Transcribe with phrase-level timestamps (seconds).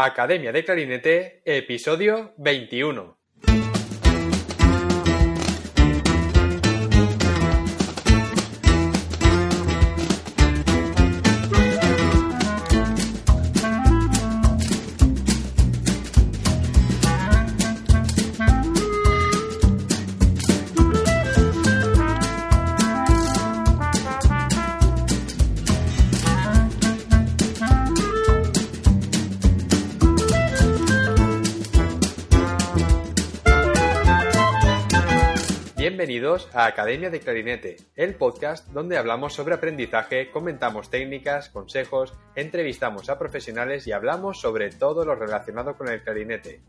[0.00, 3.17] Academia de Clarinete, episodio 21.
[36.58, 43.16] A Academia de Clarinete, el podcast donde hablamos sobre aprendizaje, comentamos técnicas, consejos, entrevistamos a
[43.16, 46.60] profesionales y hablamos sobre todo lo relacionado con el clarinete.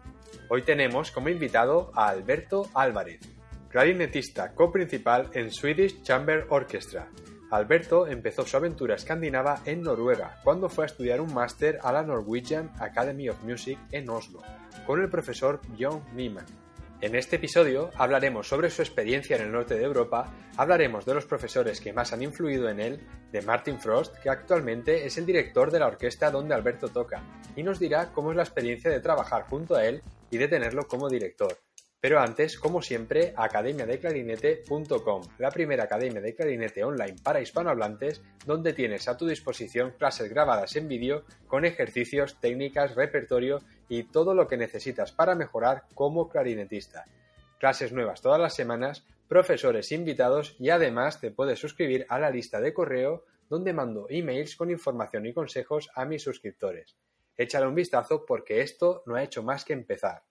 [0.48, 3.22] Hoy tenemos como invitado a Alberto Álvarez,
[3.70, 7.08] clarinetista coprincipal en Swedish Chamber Orchestra.
[7.50, 12.04] Alberto empezó su aventura escandinava en Noruega cuando fue a estudiar un máster a la
[12.04, 14.44] Norwegian Academy of Music en Oslo
[14.86, 16.69] con el profesor Björn Niemann
[17.02, 21.25] en este episodio hablaremos sobre su experiencia en el norte de Europa, hablaremos de los
[21.25, 25.72] profesores que más han influido en él, de Martin Frost, que actualmente es el director
[25.72, 27.23] de la orquesta donde Alberto toca,
[27.56, 30.88] y nos dirá cómo es la experiencia de trabajar junto a él y de tenerlo
[30.88, 31.58] como director.
[32.02, 39.09] Pero antes, como siempre, academiadeclarinete.com, la primera academia de clarinete online para hispanohablantes, donde tienes
[39.09, 44.56] a tu disposición clases grabadas en vídeo con ejercicios, técnicas, repertorio y todo lo que
[44.56, 47.06] necesitas para mejorar como clarinetista.
[47.59, 52.61] Clases nuevas todas las semanas, profesores invitados y además te puedes suscribir a la lista
[52.61, 56.95] de correo donde mando emails con información y consejos a mis suscriptores.
[57.36, 60.28] Échale un vistazo porque esto no ha hecho más que empezar.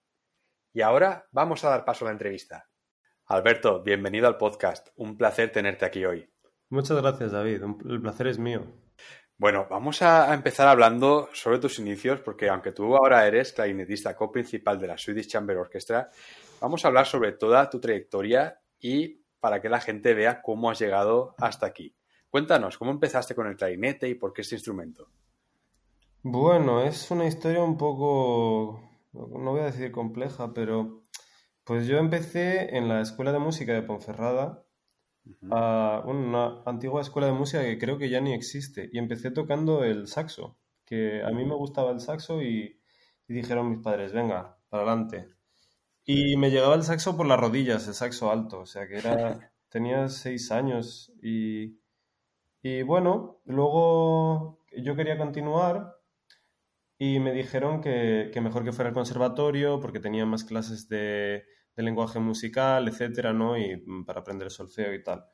[0.79, 2.69] Y ahora vamos a dar paso a la entrevista.
[3.25, 4.87] Alberto, bienvenido al podcast.
[4.95, 6.29] Un placer tenerte aquí hoy.
[6.69, 7.63] Muchas gracias, David.
[7.85, 8.63] El placer es mío.
[9.37, 14.79] Bueno, vamos a empezar hablando sobre tus inicios, porque aunque tú ahora eres clarinetista co-principal
[14.79, 16.11] de la Swedish Chamber Orchestra,
[16.61, 20.79] vamos a hablar sobre toda tu trayectoria y para que la gente vea cómo has
[20.79, 21.93] llegado hasta aquí.
[22.29, 25.09] Cuéntanos, ¿cómo empezaste con el clarinete y por qué este instrumento?
[26.21, 31.03] Bueno, es una historia un poco no voy a decir compleja, pero
[31.63, 34.65] pues yo empecé en la Escuela de Música de Ponferrada,
[35.41, 40.07] una antigua escuela de música que creo que ya ni existe, y empecé tocando el
[40.07, 42.81] saxo, que a mí me gustaba el saxo y,
[43.27, 45.27] dijeron mis padres, venga, para adelante.
[46.03, 49.53] Y me llegaba el saxo por las rodillas, el saxo alto, o sea que era,
[49.69, 51.79] tenía seis años y,
[52.63, 55.98] y bueno, luego yo quería continuar
[57.01, 61.45] y me dijeron que, mejor que fuera al conservatorio porque tenía más clases de,
[61.77, 63.57] lenguaje musical, etcétera, ¿no?
[63.57, 65.25] Y mm, para aprender solfeo y tal.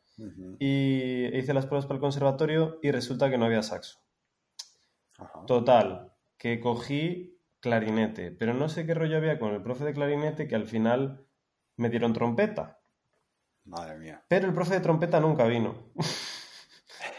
[0.60, 3.98] Y hice las pruebas para el conservatorio y resulta que no había saxo.
[5.48, 10.48] Total, que cogí clarinete, pero no sé qué rollo había con el profe de clarinete
[10.48, 11.26] que al final
[11.78, 12.80] me dieron trompeta.
[13.64, 14.24] Madre mía.
[14.28, 15.92] Pero el profe de trompeta nunca vino.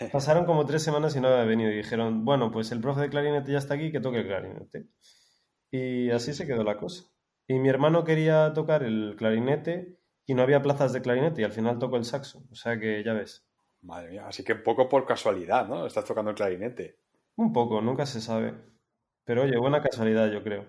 [0.12, 3.10] Pasaron como tres semanas y no había venido y dijeron, bueno, pues el profe de
[3.10, 4.86] clarinete ya está aquí, que toque el clarinete.
[5.70, 7.04] Y así se quedó la cosa.
[7.46, 11.52] Y mi hermano quería tocar el clarinete y no había plazas de clarinete y al
[11.52, 12.44] final tocó el saxo.
[12.50, 13.46] O sea que ya ves.
[13.82, 15.86] Madre mía, así que un poco por casualidad, ¿no?
[15.86, 16.98] Estás tocando el clarinete.
[17.36, 18.54] Un poco, nunca se sabe.
[19.24, 20.66] Pero oye, buena casualidad, yo creo.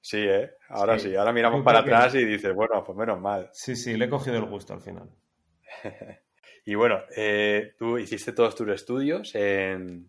[0.00, 0.50] Sí, ¿eh?
[0.68, 3.48] Ahora sí, ahora miramos para atrás y dices, bueno, pues menos mal.
[3.52, 5.08] Sí, sí, le he cogido el gusto al final.
[6.64, 10.08] Y bueno, eh, tú hiciste todos tus estudios en,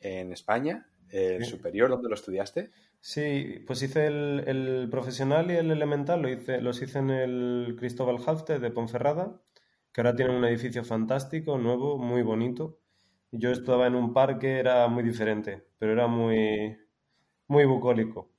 [0.00, 2.70] en España, el superior, ¿dónde lo estudiaste?
[3.00, 8.16] Sí, pues hice el, profesional y el elemental, lo hice, los hice en el Cristóbal
[8.26, 9.40] Hafte de Ponferrada,
[9.92, 12.80] que ahora tiene un edificio fantástico, nuevo, muy bonito.
[13.30, 16.78] Yo estaba en un parque, era muy diferente, pero era muy,
[17.46, 18.30] muy bucólico.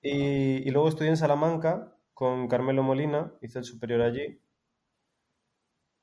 [0.00, 4.40] Y, y luego estudié en Salamanca con Carmelo Molina, hice el superior allí,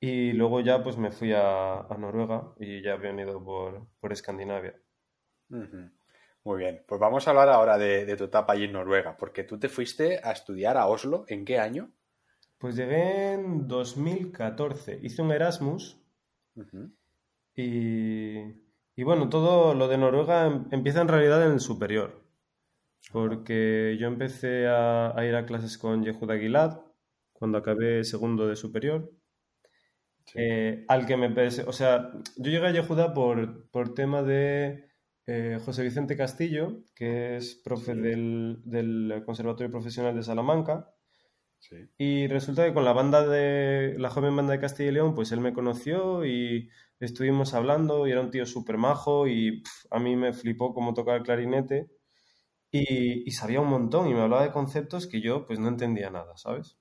[0.05, 4.79] y luego ya pues me fui a, Noruega y ya he venido por, por Escandinavia.
[5.49, 9.57] Muy bien, pues vamos a hablar ahora de, tu etapa allí en Noruega, porque tú
[9.57, 11.91] te fuiste a estudiar a Oslo, ¿en qué año?
[12.59, 15.99] Pues llegué en 2014, hice un Erasmus.
[17.55, 18.37] Y,
[18.95, 22.21] y, bueno, todo lo de Noruega em, empieza en realidad en el superior,
[23.11, 26.79] porque yo empecé a, a ir a clases con Yehuda Gilad
[27.33, 29.11] cuando acabé segundo de superior
[30.33, 34.89] eh, al que me o sea, yo llegué a Yehuda por, por tema de
[35.27, 40.91] eh, José Vicente Castillo, que es profe del, del, Conservatorio Profesional de Salamanca.
[41.97, 45.31] Y resulta que con la banda de la joven banda de Castilla y León, pues
[45.31, 46.69] él me conoció y
[46.99, 51.17] estuvimos hablando y era un tío súper majo y a mí me flipó cómo tocaba
[51.17, 51.89] el clarinete.
[52.71, 56.37] y, sabía un montón y me hablaba de conceptos que yo pues no entendía nada,
[56.37, 56.77] ¿sabes?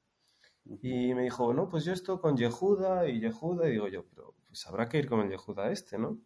[0.81, 4.35] Y me dijo, no, pues yo esto con Yehuda y Yehuda, y digo yo, pero
[4.47, 6.19] pues habrá que ir con el Yehuda este, ¿no?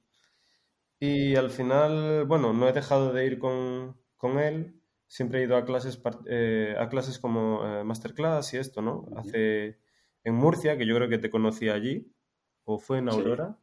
[1.00, 5.56] Y al final, bueno, no he dejado de ir con, con él, siempre he ido
[5.56, 9.06] a clases, eh, a clases como eh, masterclass y esto, ¿no?
[9.16, 9.78] Hace
[10.24, 12.12] en Murcia, que yo creo que te conocí allí,
[12.64, 13.58] o fue en Aurora,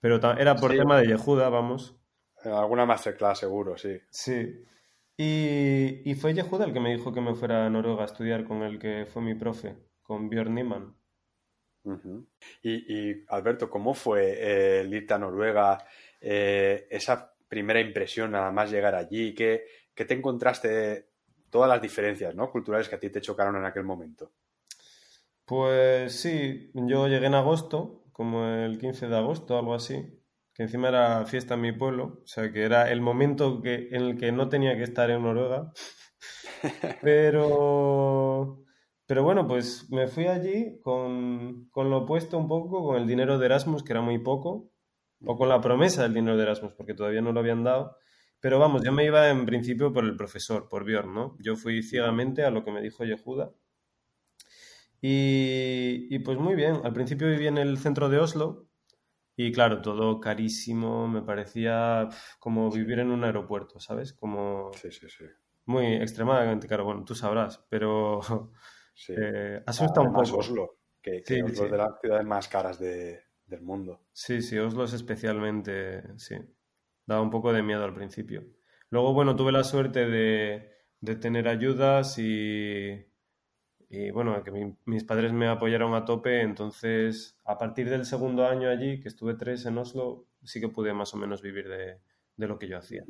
[0.00, 1.96] pero era por tema de Yehuda, vamos.
[2.44, 3.98] Alguna masterclass seguro, sí.
[4.10, 4.64] Sí.
[5.16, 8.44] Y, y, fue Yehuda el que me dijo que me fuera a Noruega a estudiar
[8.44, 9.76] con el que fue mi profe,
[10.12, 10.94] con Björn Niemann.
[12.62, 15.78] y, Alberto, ¿cómo fue eh, el irte a Noruega?
[16.20, 19.64] Eh, esa primera impresión nada más llegar allí, ¿qué,
[19.94, 21.08] qué te encontraste?
[21.48, 22.50] Todas las diferencias ¿no?
[22.50, 24.32] culturales que a ti te chocaron en aquel momento.
[25.46, 30.22] Pues sí, yo llegué en agosto, como el 15 de agosto, algo así,
[30.52, 34.02] que encima era fiesta en mi pueblo, o sea que era el momento que, en
[34.02, 35.72] el que no tenía que estar en Noruega.
[37.02, 38.61] Pero,
[39.06, 43.38] pero bueno, pues me fui allí con, con lo opuesto un poco, con el dinero
[43.38, 44.70] de Erasmus, que era muy poco,
[45.24, 47.96] o con la promesa del dinero de Erasmus, porque todavía no lo habían dado.
[48.40, 51.36] Pero vamos, yo me iba en principio por el profesor, por Bjorn, ¿no?
[51.40, 53.52] Yo fui ciegamente a lo que me dijo Yehuda
[55.04, 58.68] y, pues muy bien, al principio viví en el centro de Oslo
[59.36, 62.08] y claro, todo carísimo, me parecía
[62.38, 64.12] como vivir en un aeropuerto, ¿sabes?
[64.12, 65.24] Como sí, sí, sí.
[65.66, 68.20] muy extremadamente caro, bueno, tú sabrás, pero
[68.94, 69.14] sí.
[69.16, 70.38] eh, asusta un poco.
[70.38, 74.02] Oslo, que, que Oslo es de las ciudades más caras de, del mundo.
[74.12, 76.36] Sí, sí, Oslo es especialmente, sí,
[77.06, 78.44] daba un poco de miedo al principio.
[78.90, 83.06] Luego, bueno, tuve la suerte de, de tener ayudas y
[83.94, 88.70] y bueno, que mis padres me apoyaron a tope, entonces a partir del segundo año
[88.70, 91.98] allí, que estuve tres en Oslo, sí que pude más o menos vivir de,
[92.38, 93.04] lo que yo hacía.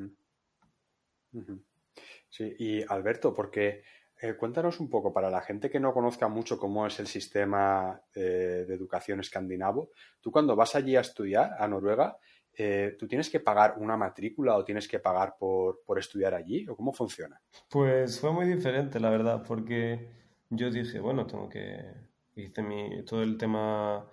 [2.28, 3.84] Sí, y Alberto, porque
[4.22, 8.00] eh, cuéntanos un poco, para la gente que no conozca mucho cómo es el sistema
[8.14, 9.90] eh, de educación escandinavo,
[10.20, 12.16] tú cuando vas allí a estudiar a Noruega,
[12.56, 16.68] eh, ¿tú tienes que pagar una matrícula o tienes que pagar por, por estudiar allí?
[16.68, 17.40] ¿O cómo funciona?
[17.68, 20.08] Pues fue muy diferente, la verdad, porque
[20.50, 22.12] yo dije, bueno, tengo que...
[22.36, 24.08] Hice mi, todo el tema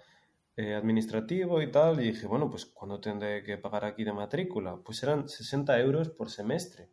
[0.57, 4.75] administrativo y tal, y dije, bueno, pues ¿cuándo tendré que pagar aquí de matrícula?
[4.83, 6.89] Pues eran 60 euros por semestre,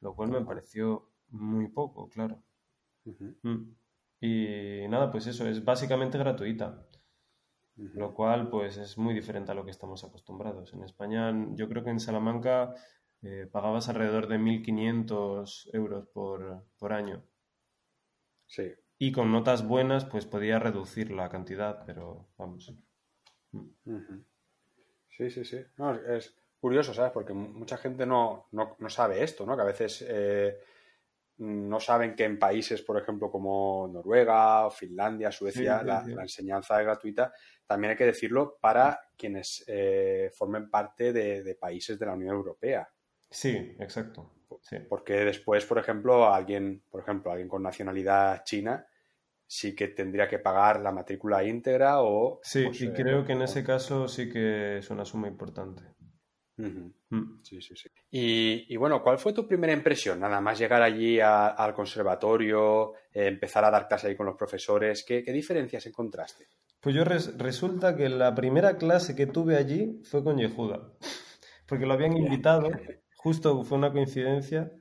[0.00, 2.42] lo cual me pareció muy poco, claro.
[3.04, 3.72] Mm.
[4.20, 6.84] Y nada, pues eso, es básicamente gratuita.
[7.76, 10.74] Lo cual, pues, es muy diferente a lo que estamos acostumbrados.
[10.74, 12.74] En España, yo creo que en Salamanca
[13.22, 17.22] eh, pagabas alrededor de 1.500 euros por, por año.
[18.46, 18.72] Sí.
[18.98, 22.74] Y con notas buenas, pues podía reducir la cantidad, pero vamos.
[25.08, 25.58] Sí, sí, sí.
[26.08, 27.12] es curioso, ¿sabes?
[27.12, 28.48] Porque mucha gente no,
[28.88, 29.54] sabe esto, ¿no?
[29.54, 30.58] Que a veces eh,
[31.38, 37.32] no saben que en países, por ejemplo, como Noruega, Finlandia, Suecia, la, enseñanza es gratuita.
[37.66, 42.88] También hay que decirlo para quienes eh, formen parte de países de la Unión Europea.
[43.30, 44.38] Sí, exacto.
[44.88, 48.86] Porque después, por ejemplo, alguien, por ejemplo, alguien con nacionalidad china
[49.46, 52.40] sí que tendría que pagar la matrícula íntegra o...
[52.42, 55.82] Sí, pues, y eh, creo que en ese caso sí que es una suma importante.
[56.58, 57.40] Mm.
[57.42, 57.88] Sí, sí, sí.
[58.10, 60.20] Y, bueno, ¿cuál fue tu primera impresión?
[60.20, 65.04] Nada más llegar allí al conservatorio, eh, empezar a dar clase ahí con los profesores,
[65.06, 66.48] ¿qué, diferencias encontraste?
[66.80, 70.92] Pues yo resulta que la primera clase que tuve allí fue con Yehuda,
[71.66, 72.70] porque lo habían invitado
[73.18, 74.72] justo fue una coincidencia.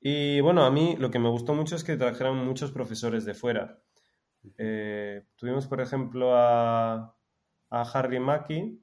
[0.00, 3.34] Y bueno, a mí lo que me gustó mucho es que trajeran muchos profesores de
[3.34, 3.82] fuera.
[4.56, 7.14] Eh, tuvimos, por ejemplo, a,
[7.68, 8.80] Harry Mackie,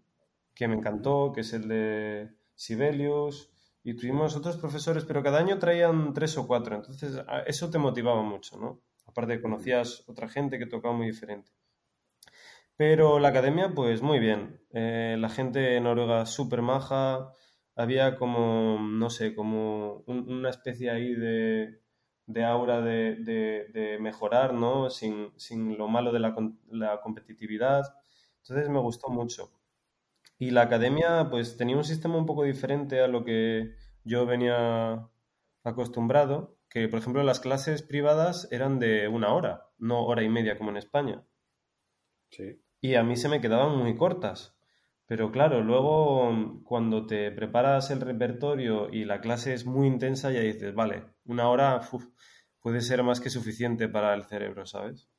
[0.54, 3.50] que me encantó, que es el de Sibelius,
[3.84, 8.22] y tuvimos otros profesores, pero cada año traían tres o cuatro, entonces eso te motivaba
[8.22, 8.82] mucho, ¿no?
[9.06, 11.50] Aparte conocías otra gente que tocaba muy diferente.
[12.76, 14.60] Pero la academia, pues muy bien.
[14.72, 17.34] Eh, la gente en Noruega súper maja,
[17.76, 21.82] había como, no sé, como una especie ahí de,
[22.26, 24.90] de aura de, mejorar, ¿no?
[24.90, 25.32] Sin,
[25.78, 26.36] lo malo de la,
[26.70, 27.86] la, competitividad.
[28.42, 29.50] Entonces me gustó mucho.
[30.39, 35.10] Y la academia, pues tenía un sistema un poco diferente a lo que yo venía
[35.63, 40.58] acostumbrado, que por ejemplo las clases privadas eran de una hora, no hora y media
[40.58, 41.25] como en España.
[42.29, 42.62] Sí.
[42.82, 44.58] Y a mí se me quedaban muy cortas.
[45.08, 50.41] Pero claro, luego cuando te preparas el repertorio y la clase es muy intensa, ya
[50.41, 51.82] dices, vale, una hora
[52.60, 55.10] puede ser más que suficiente para el cerebro, ¿sabes?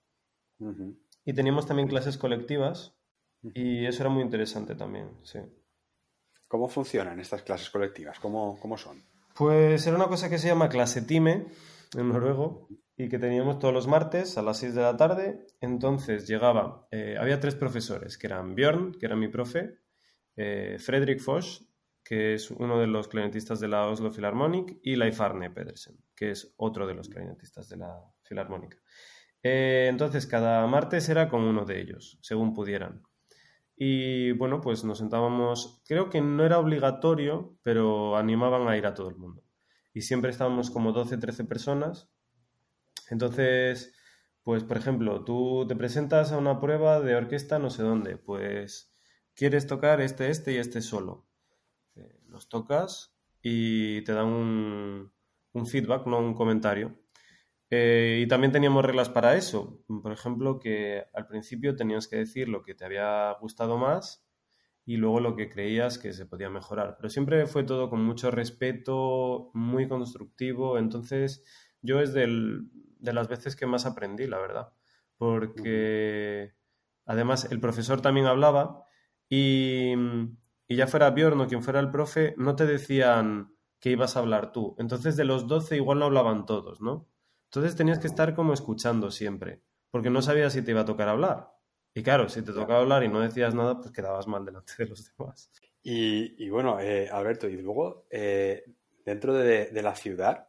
[1.25, 2.98] Y teníamos también clases colectivas
[3.43, 5.39] y eso era muy interesante también, sí.
[6.49, 8.19] ¿Cómo funcionan estas clases colectivas?
[8.19, 9.03] ¿Cómo, cómo son?
[9.35, 11.47] Pues era una cosa que se llama clase time
[11.97, 15.47] en noruego y que teníamos todos los martes a las 6 de la tarde.
[15.61, 19.79] Entonces llegaba, eh, había tres profesores, que eran Björn, que era mi profe,
[20.37, 21.63] eh, Fredrik Fosch,
[22.03, 26.31] que es uno de los clarinetistas de la Oslo Philharmonic, y Leif Arne Pedersen, que
[26.31, 28.79] es otro de los clarinetistas de la Filarmónica.
[29.43, 33.03] Eh, entonces, cada martes era con uno de ellos, según pudieran.
[33.81, 38.95] Y bueno, pues nos sentábamos, creo que no era obligatorio, pero animaban a ir a
[38.95, 39.45] todo el mundo.
[39.95, 42.11] Y siempre estábamos como 12, 13 personas.
[43.09, 43.95] Entonces,
[44.43, 48.93] pues por ejemplo, tú te presentas a una prueba de orquesta no sé dónde, pues
[49.35, 51.27] quieres tocar este, este y este solo.
[51.95, 55.13] Eh, los tocas y te dan un,
[55.53, 56.99] un feedback, no un comentario.
[57.71, 59.83] Eh, y también teníamos reglas para eso.
[60.03, 64.25] Por ejemplo, que al principio tenías que decir lo que te había gustado más
[64.87, 66.97] y luego lo que creías que se podía mejorar.
[66.97, 70.79] Pero siempre fue todo con mucho respeto, muy constructivo.
[70.79, 71.45] Entonces,
[71.83, 74.73] yo es del, de las veces que más aprendí, la verdad.
[75.19, 76.55] Porque
[77.05, 78.85] además el profesor también hablaba
[79.29, 79.93] y,
[80.69, 84.21] y ya fuera Bjorn o quien fuera el profe, no te decían que ibas a
[84.21, 84.75] hablar tú.
[84.79, 87.09] Entonces, de los 12 igual no hablaban todos, ¿no?
[87.49, 91.09] Entonces tenías que estar como escuchando siempre, porque no sabías si te iba a tocar
[91.09, 91.51] hablar.
[91.95, 94.87] Y claro, si te tocaba hablar y no decías nada, pues quedabas mal delante de
[94.87, 95.51] los demás.
[95.83, 98.63] Y, bueno, eh, Alberto, y luego, eh,
[99.03, 100.49] dentro de, la ciudad,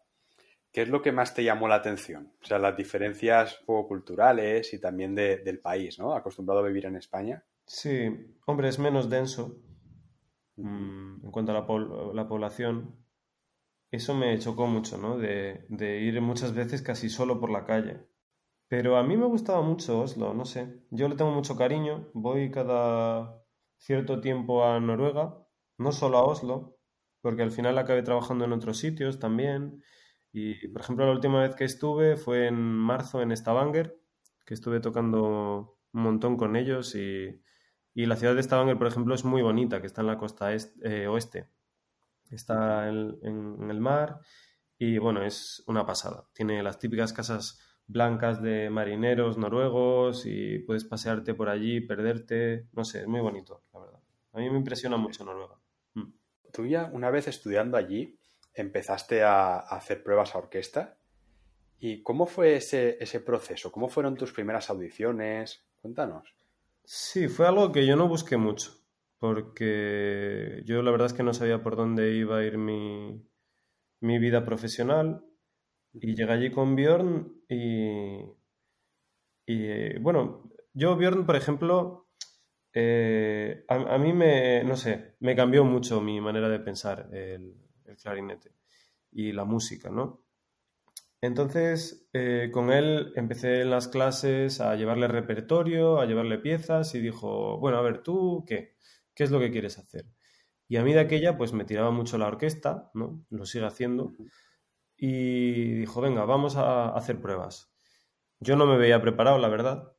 [0.73, 2.33] ¿qué es lo que más te llamó la atención?
[2.43, 6.13] O sea, las diferencias culturales y también del país, ¿no?
[6.13, 7.41] Acostumbrado a vivir en España.
[7.65, 9.61] Sí, hombre, es menos denso
[10.57, 12.95] mm, en cuanto a la, la población
[13.91, 15.17] eso me chocó mucho, ¿no?
[15.17, 15.65] De,
[16.01, 18.05] ir muchas veces casi solo por la calle.
[18.67, 20.83] Pero a mí me gustaba mucho Oslo, no sé.
[20.91, 22.09] Yo le tengo mucho cariño.
[22.13, 23.43] Voy cada
[23.77, 25.37] cierto tiempo a Noruega,
[25.77, 26.77] no solo a Oslo,
[27.21, 29.83] porque al final acabé trabajando en otros sitios también.
[30.31, 33.99] Y, por ejemplo, la última vez que estuve fue en marzo en Stavanger,
[34.45, 36.95] que estuve tocando un montón con ellos.
[36.95, 37.41] Y,
[37.95, 41.07] la ciudad de Stavanger, por ejemplo, es muy bonita, que está en la costa eh,
[41.07, 41.49] oeste
[42.35, 44.19] está en, el mar
[44.77, 46.25] y bueno, es una pasada.
[46.33, 52.83] Tiene las típicas casas blancas de marineros noruegos y puedes pasearte por allí, perderte, no
[52.83, 53.99] sé, es muy bonito, la verdad.
[54.33, 55.55] A mí me impresiona mucho Noruega.
[55.95, 56.13] Mm.
[56.53, 58.17] Tú ya una vez estudiando allí
[58.53, 60.97] empezaste a, hacer pruebas a orquesta.
[61.79, 63.71] ¿Y cómo fue ese, ese proceso?
[63.71, 65.65] ¿Cómo fueron tus primeras audiciones?
[65.81, 66.35] Cuéntanos.
[66.83, 68.78] Sí, fue algo que yo no busqué mucho
[69.19, 73.21] porque yo la verdad es que no sabía por dónde iba a ir mi,
[74.01, 75.25] vida profesional
[75.93, 78.21] y llegué allí con Bjorn y,
[79.45, 82.09] y bueno, yo Bjorn, por ejemplo,
[82.73, 87.55] eh, a, mí me, no sé, me cambió mucho mi manera de pensar el,
[88.01, 88.53] clarinete
[89.11, 90.23] y la música, ¿no?
[91.21, 96.99] Entonces, eh, con él empecé en las clases a llevarle repertorio, a llevarle piezas y
[97.01, 98.77] dijo, bueno, a ver, ¿tú qué?
[99.19, 100.05] ¿Qué es lo que quieres hacer?
[100.69, 103.25] Y a mí de aquella, pues me tiraba mucho la orquesta, ¿no?
[103.29, 104.13] Lo sigue haciendo.
[104.95, 107.69] Y dijo, venga, vamos a hacer pruebas.
[108.39, 109.91] Yo no me veía preparado, la verdad.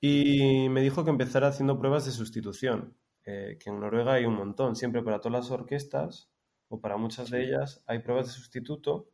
[0.00, 4.36] Y me dijo que empezara haciendo pruebas de sustitución, eh, que en Noruega hay un
[4.36, 4.76] montón.
[4.76, 6.30] Siempre para todas las orquestas,
[6.68, 9.10] o para muchas de ellas, hay pruebas de sustituto,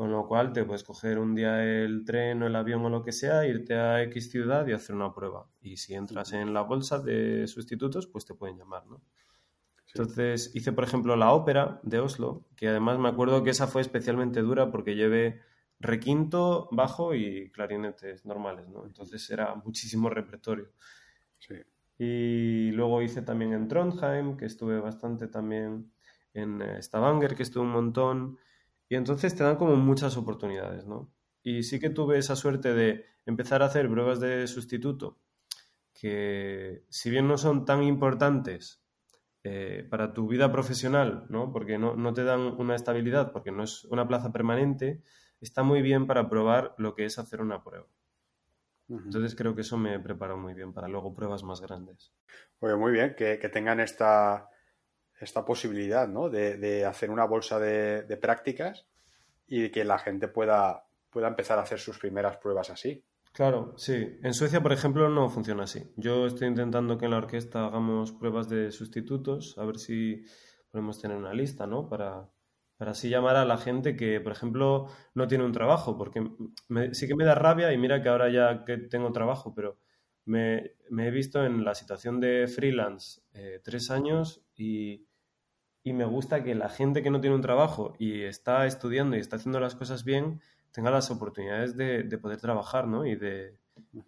[0.00, 3.02] con lo cual te puedes coger un día el tren o el avión o lo
[3.02, 5.46] que sea, irte a X ciudad y hacer una prueba.
[5.60, 9.02] Y si entras en la bolsa de sustitutos, pues te pueden llamar, ¿no?
[9.88, 13.82] Entonces hice, por ejemplo, la ópera de Oslo, que además me acuerdo que esa fue
[13.82, 15.42] especialmente dura porque llevé
[15.78, 18.86] requinto, bajo y clarinetes normales, ¿no?
[18.86, 20.72] Entonces era muchísimo repertorio.
[21.38, 21.56] Sí.
[21.98, 25.92] Y luego hice también en Trondheim, que estuve bastante también
[26.32, 28.38] en eh, Stavanger, que estuve un montón.
[28.90, 31.12] Y entonces te dan como muchas oportunidades, ¿no?
[31.44, 35.16] Y sí que tuve esa suerte de empezar a hacer pruebas de sustituto
[35.94, 38.82] que, si bien no son tan importantes
[39.44, 41.52] eh, para tu vida profesional, ¿no?
[41.52, 45.04] Porque no, te dan una estabilidad, porque no es una plaza permanente,
[45.40, 47.86] está muy bien para probar lo que es hacer una prueba.
[48.88, 52.12] Entonces creo que eso me preparó muy bien para luego pruebas más grandes.
[52.58, 54.50] Oye, muy bien que tengan esta,
[55.20, 56.28] esta posibilidad, ¿no?
[56.28, 58.86] De, hacer una bolsa de, prácticas
[59.46, 63.04] y que la gente pueda, pueda empezar a hacer sus primeras pruebas así.
[63.32, 64.18] Claro, sí.
[64.22, 65.92] En Suecia, por ejemplo, no funciona así.
[65.96, 70.24] Yo estoy intentando que en la orquesta hagamos pruebas de sustitutos, a ver si
[70.70, 71.88] podemos tener una lista, ¿no?
[71.88, 72.28] Para,
[72.76, 76.28] para así llamar a la gente que, por ejemplo, no tiene un trabajo, porque
[76.92, 79.78] sí que me da rabia y mira que ahora ya que tengo trabajo, pero
[80.24, 85.06] me, he visto en la situación de freelance eh, tres años y
[85.82, 89.20] y me gusta que la gente que no tiene un trabajo y está estudiando y
[89.20, 90.40] está haciendo las cosas bien
[90.72, 93.06] tenga las oportunidades de, poder trabajar ¿no?
[93.06, 93.56] y, de,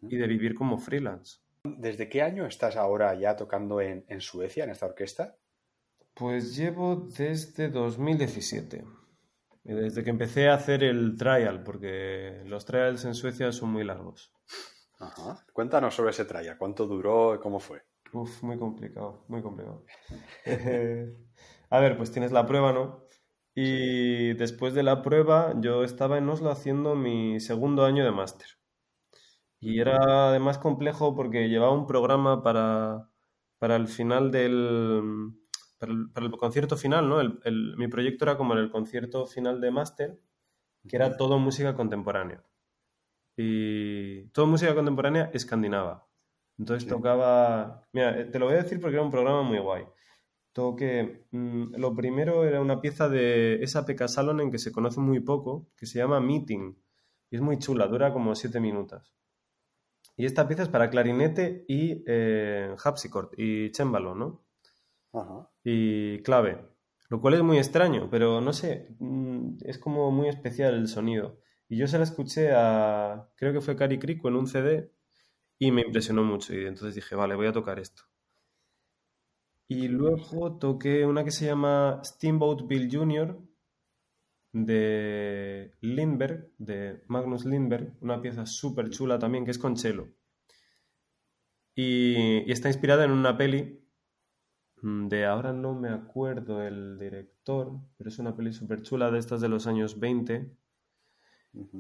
[0.03, 1.39] y de vivir como freelance.
[1.65, 5.37] ¿Desde qué año estás ahora ya tocando en, en Suecia, en esta orquesta?
[6.15, 8.85] Pues llevo desde 2017,
[9.65, 14.33] desde que empecé a hacer el trial, porque los trials en Suecia son muy largos.
[14.99, 15.45] Ajá.
[15.53, 17.83] Cuéntanos sobre ese trial, cuánto duró y cómo fue.
[18.13, 19.85] Uf, muy complicado, muy complicado.
[21.73, 23.07] a ver, pues tienes la prueba, ¿no?
[23.55, 28.47] Y después de la prueba yo estaba en Oslo haciendo mi segundo año de máster.
[29.59, 33.09] Y era además complejo porque llevaba un programa para,
[33.59, 35.33] para el final del...
[35.79, 37.21] Para el, concierto final, ¿no?
[37.77, 40.21] mi proyecto era como el concierto final de máster,
[40.87, 42.45] que era todo música contemporánea.
[43.35, 46.07] Y todo música contemporánea escandinava.
[46.59, 47.83] Entonces tocaba...
[47.93, 49.87] Mira, eh, te lo voy a decir porque era un programa muy guay.
[50.53, 51.27] Toqué...
[51.31, 55.69] Mm, lo primero era una pieza de esa Pekka Salonen que se conoce muy poco,
[55.77, 56.77] que se llama Meeting.
[57.31, 59.15] Y es muy chula, dura como siete minutos.
[60.17, 64.45] Y esta pieza es para clarinete y eh, harpsichord y chémbalo, ¿no?
[65.13, 65.51] Ajá.
[65.65, 66.59] Y clave.
[67.09, 71.39] Lo cual es muy extraño, pero no sé, mm, es como muy especial el sonido.
[71.69, 74.93] Y yo se la escuché a, creo que fue Cari Crico en un CD
[75.59, 76.55] y me impresionó mucho.
[76.55, 78.03] Y entonces dije, vale, voy a tocar esto.
[79.73, 83.41] Y luego toqué una que se llama Steamboat Bill Jr.
[84.53, 90.09] de Lindbergh, de Magnus Lindbergh, una pieza súper chula también, que es con cello.
[91.75, 93.79] Y, está inspirada en una peli
[94.83, 99.41] de ahora no me acuerdo el director, pero es una peli súper chula de estas
[99.41, 100.55] de los años 20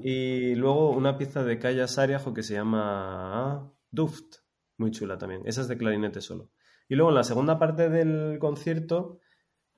[0.02, 4.36] y luego una pieza de Kaya Sariajo que se llama Duft,
[4.78, 5.42] muy chula también.
[5.44, 6.52] Esa es de clarinete solo.
[6.88, 9.20] Y luego en la segunda parte del concierto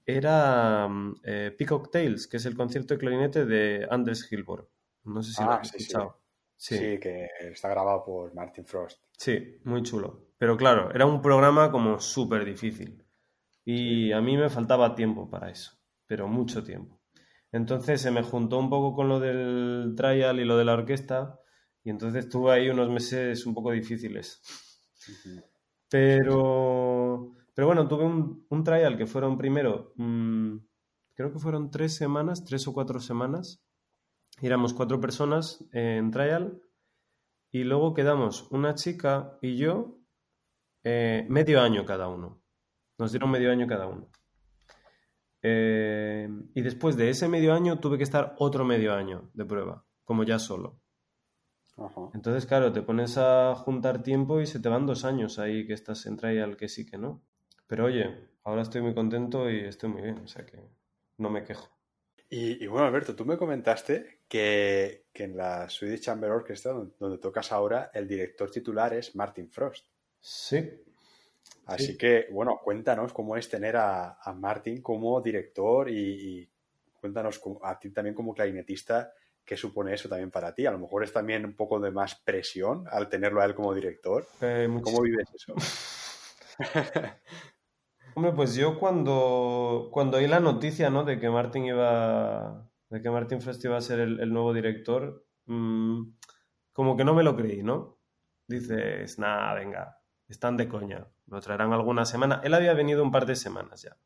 [0.05, 4.69] era mm, eh, Peacock Tales, que es el concierto de clarinete de Anders Hilborg.
[5.05, 6.21] No sé si lo ah, has escuchado.
[6.57, 6.77] Sí.
[6.77, 6.99] sí.
[6.99, 9.03] que está grabado por Martin Frost.
[9.13, 10.29] Sí, muy chulo.
[10.39, 13.05] Pero claro, era un programa como súper difícil.
[13.65, 15.73] Y a mí me faltaba tiempo para eso,
[16.07, 17.01] pero mucho tiempo.
[17.51, 21.41] Entonces se me juntó un poco con lo del trial y lo de la orquesta
[21.85, 24.41] y entonces tuve ahí unos meses un poco difíciles.
[25.91, 26.94] Pero,
[27.55, 30.57] pero bueno, tuve un, trial que fueron primero, mm,
[31.15, 33.63] creo que fueron tres semanas, tres o cuatro semanas.
[34.43, 36.61] Éramos cuatro personas en trial
[37.53, 40.01] y luego quedamos una chica y yo
[40.83, 42.43] eh, medio año cada uno.
[42.99, 44.11] Nos dieron medio año cada uno.
[45.43, 49.87] Eh, y después de ese medio año tuve que estar otro medio año de prueba,
[50.05, 50.81] como ya solo.
[52.15, 55.73] Entonces, claro, te pones a juntar tiempo y se te van dos años ahí que
[55.73, 57.23] estás en trial que sí que no.
[57.75, 58.09] Pero oye,
[58.45, 60.61] ahora estoy muy contento y estoy muy bien, o sea que
[61.19, 61.69] no me quejo.
[62.31, 67.51] Y, bueno, Alberto, tú me comentaste que, que, en la Swedish Chamber Orchestra, donde tocas
[67.51, 69.87] ahora, el director titular es Martin Frost.
[70.21, 70.71] Sí,
[71.67, 76.49] Así que, bueno, cuéntanos cómo es tener a, Martin como director y,
[77.01, 79.13] cuéntanos a ti también como clarinetista
[79.45, 80.65] qué supone eso también para ti.
[80.65, 83.75] A lo mejor es también un poco de más presión al tenerlo a él como
[83.75, 84.25] director.
[84.41, 85.55] Eh, ¿Cómo vives eso?
[88.15, 91.05] Hombre, pues yo cuando, cuando oí la noticia, ¿no?
[91.05, 96.03] De que Martin iba, de que Martin Frost iba a ser el, nuevo director, mm,
[96.73, 97.99] como que no me lo creí, ¿no?
[98.47, 99.99] Dices, nada, venga,
[100.29, 101.07] están de coña.
[101.27, 102.41] Lo traerán alguna semana.
[102.45, 103.97] Él había venido un par de semanas ya.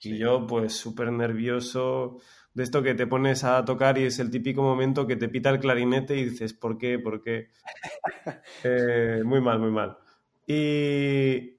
[0.00, 2.18] Y yo, pues, súper nervioso
[2.54, 5.50] de esto que te pones a tocar y es el típico momento que te pita
[5.50, 6.98] el clarinete y dices, ¿por qué?
[6.98, 7.50] ¿Por qué?
[8.64, 9.98] Eh, muy mal, muy mal.
[10.46, 11.58] Y,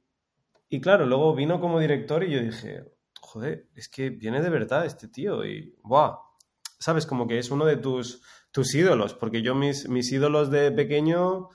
[0.74, 2.84] y claro, luego vino como director y yo dije,
[3.22, 6.18] joder, es que viene de verdad este tío y, ¡buah!
[6.80, 7.06] ¿Sabes?
[7.06, 11.50] Como que es uno de tus, tus ídolos, porque yo mis, mis ídolos de pequeño,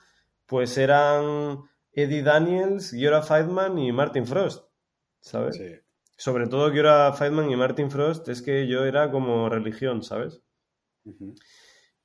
[0.45, 1.57] pues eran
[1.91, 4.71] Eddie Daniels, Giora Feidman y Martin Frost,
[5.19, 5.57] ¿sabes?
[5.57, 5.67] Sí.
[6.15, 10.41] Sobre todo Giora Feidman y Martin Frost es que yo era como religión, ¿sabes?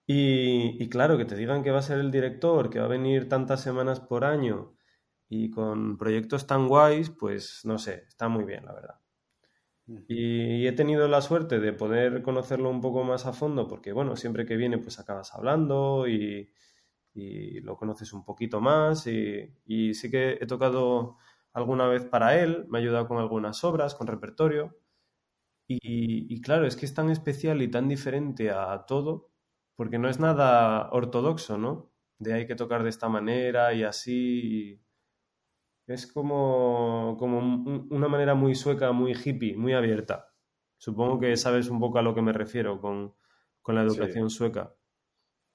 [0.05, 3.29] y, claro, que te digan que va a ser el director, que va a venir
[3.29, 4.74] tantas semanas por año
[5.35, 9.01] y con proyectos tan guays, pues no sé, está muy bien, la verdad.
[10.09, 14.17] y, he tenido la suerte de poder conocerlo un poco más a fondo, porque bueno,
[14.17, 16.53] siempre que viene pues acabas hablando y,
[17.15, 21.17] y lo conoces un poquito más y, sí que he tocado
[21.53, 24.77] alguna vez para él, me ha ayudado con algunas obras, con repertorio
[25.67, 29.31] y, claro, es que es tan especial y tan diferente a todo
[29.77, 31.91] porque no es nada ortodoxo, ¿no?
[32.19, 34.84] De hay que tocar de esta manera y así.
[35.87, 37.39] Es como, como
[37.91, 40.33] una manera muy sueca, muy hippie, muy abierta.
[40.79, 43.15] Supongo que sabes un poco a lo que me refiero con,
[43.67, 44.75] la educación sueca.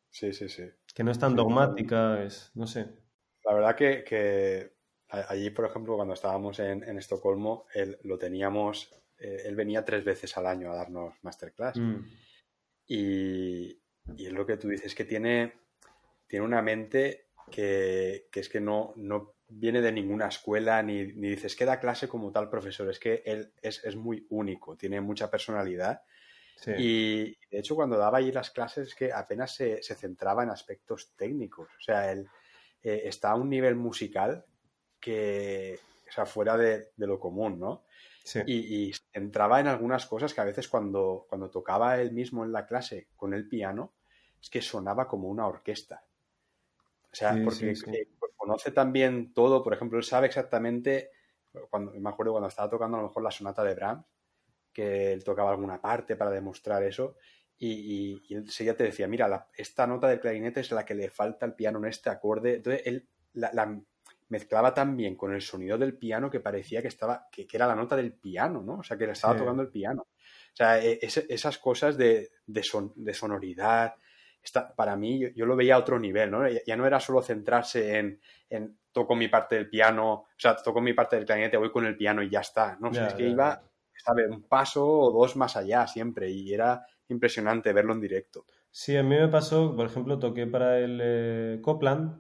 [0.10, 0.64] Sí, sí, sí.
[0.94, 2.88] Que no es tan dogmática, es, no sé.
[3.44, 4.74] La verdad que,
[5.10, 10.36] allí, por ejemplo, cuando estábamos en, Estocolmo, él lo teníamos, eh, él venía tres veces
[10.38, 11.78] al año a darnos masterclass.
[11.78, 12.06] Mm.
[12.88, 13.82] Y,
[14.18, 15.54] y es lo que tú dices, que tiene,
[16.28, 21.56] tiene una mente que, es que no, no viene de ninguna escuela ni, ni dices
[21.56, 26.02] que da clase como tal profesor, es que él es, muy único, tiene mucha personalidad.
[26.78, 31.14] Y de hecho, cuando daba allí las clases, es que apenas se, centraba en aspectos
[31.16, 31.70] técnicos.
[31.70, 32.28] O sea, él
[32.84, 34.44] eh, está a un nivel musical
[35.00, 37.86] que, o sea, fuera de, lo común, ¿no?
[38.46, 42.68] Y, entraba en algunas cosas que a veces cuando, cuando tocaba él mismo en la
[42.68, 43.94] clase con el piano,
[44.42, 46.04] es que sonaba como una orquesta.
[47.12, 51.12] O sea, porque eh, conoce también todo, por ejemplo, él sabe exactamente,
[51.70, 54.06] cuando, me acuerdo cuando estaba tocando a lo mejor la sonata de Brahms,
[54.72, 57.16] que él tocaba alguna parte para demostrar eso,
[57.58, 61.10] y, y, él ya te decía, mira, esta nota del clarinete es la que le
[61.10, 62.56] falta al piano en este acorde.
[62.56, 63.82] Entonces él la,
[64.30, 67.76] mezclaba tan bien con el sonido del piano que parecía que estaba, que, era la
[67.76, 68.80] nota del piano, ¿no?
[68.80, 70.04] O sea, que le estaba tocando el piano.
[70.04, 73.96] O sea, e, esas cosas de, de, son, de sonoridad,
[74.76, 76.48] para mí yo, lo veía a otro nivel, ¿no?
[76.48, 80.82] Ya, no era solo centrarse en, en, toco mi parte del piano, o sea, toco
[80.82, 82.90] mi parte del clarinete, voy con el piano y ya está, ¿no?
[82.90, 83.62] es que iba,
[84.04, 84.28] ¿sabe?
[84.28, 88.46] Un paso o dos más allá siempre y era impresionante verlo en directo.
[88.72, 92.20] Sí, a mí me pasó, por ejemplo, toqué para el eh, Copland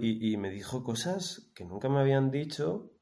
[0.00, 2.93] y, y, me dijo cosas que nunca me habían dicho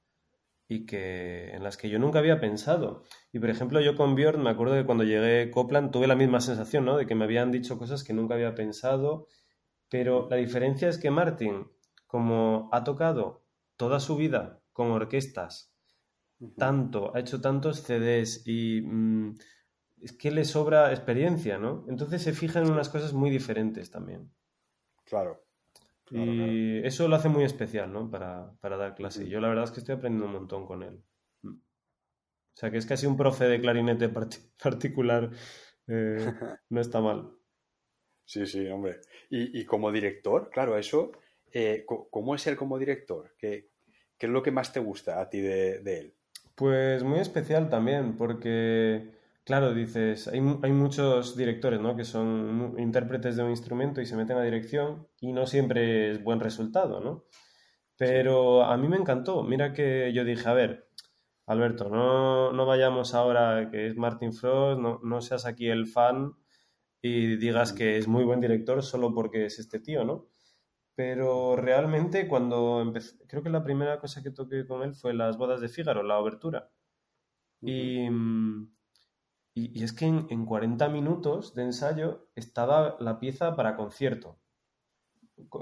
[0.72, 3.04] y que en las que yo nunca había pensado.
[3.30, 6.16] Y por ejemplo, yo con Björn me acuerdo que cuando llegué a Copland tuve la
[6.16, 6.96] misma sensación, ¿no?
[6.96, 9.26] De que me habían dicho cosas que nunca había pensado,
[9.90, 11.66] pero la diferencia es que Martin,
[12.06, 13.44] como ha tocado
[13.76, 15.74] toda su vida con orquestas,
[16.56, 19.38] tanto, ha hecho tantos CDs y mm,
[20.00, 21.84] es que le sobra experiencia, ¿no?
[21.88, 24.32] Entonces se fija en unas cosas muy diferentes también.
[25.04, 25.51] Claro
[26.10, 28.10] y eso lo hace muy especial, ¿no?
[28.10, 29.28] Para, dar clase.
[29.28, 31.02] Yo la verdad es que estoy aprendiendo un montón con él.
[31.42, 31.54] Mm.
[31.54, 34.08] O sea, que es casi un profe de clarinete
[34.62, 35.30] particular.
[35.88, 36.32] Eh,
[36.68, 37.30] no está mal.
[38.24, 39.00] Sí, sí, hombre.
[39.30, 41.12] Y, como director, claro, eso,
[41.52, 43.34] eh, ¿cómo es él como director?
[43.38, 43.70] ¿Qué,
[44.18, 46.14] es lo que más te gusta a ti de él?
[46.54, 49.10] Pues muy especial también, porque
[49.44, 51.96] Claro, dices, hay, hay, muchos directores, ¿no?
[51.96, 56.22] Que son intérpretes de un instrumento y se meten a dirección y no siempre es
[56.22, 57.24] buen resultado, ¿no?
[57.96, 59.42] Pero a mí me encantó.
[59.42, 60.88] Mira que yo dije, a ver,
[61.46, 66.34] Alberto, no, no vayamos ahora que es Martin Frost, no, no seas aquí el fan
[67.02, 70.28] y digas que es muy buen director solo porque es este tío, ¿no?
[70.94, 75.38] Pero realmente cuando empecé, creo que la primera cosa que toqué con él fue las
[75.38, 76.70] bodas de Fígaro, la obertura.
[77.60, 78.71] Y mm,
[79.54, 84.38] y, es que en, 40 minutos de ensayo estaba la pieza para concierto.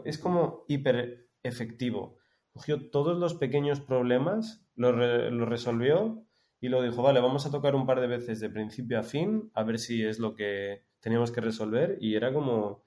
[0.05, 2.19] Es como hiper efectivo.
[2.53, 6.25] Cogió todos los pequeños problemas, los lo resolvió
[6.61, 9.51] y lo dijo, vale, vamos a tocar un par de veces de principio a fin,
[9.55, 11.97] a ver si es lo que teníamos que resolver.
[12.01, 12.85] Y era como,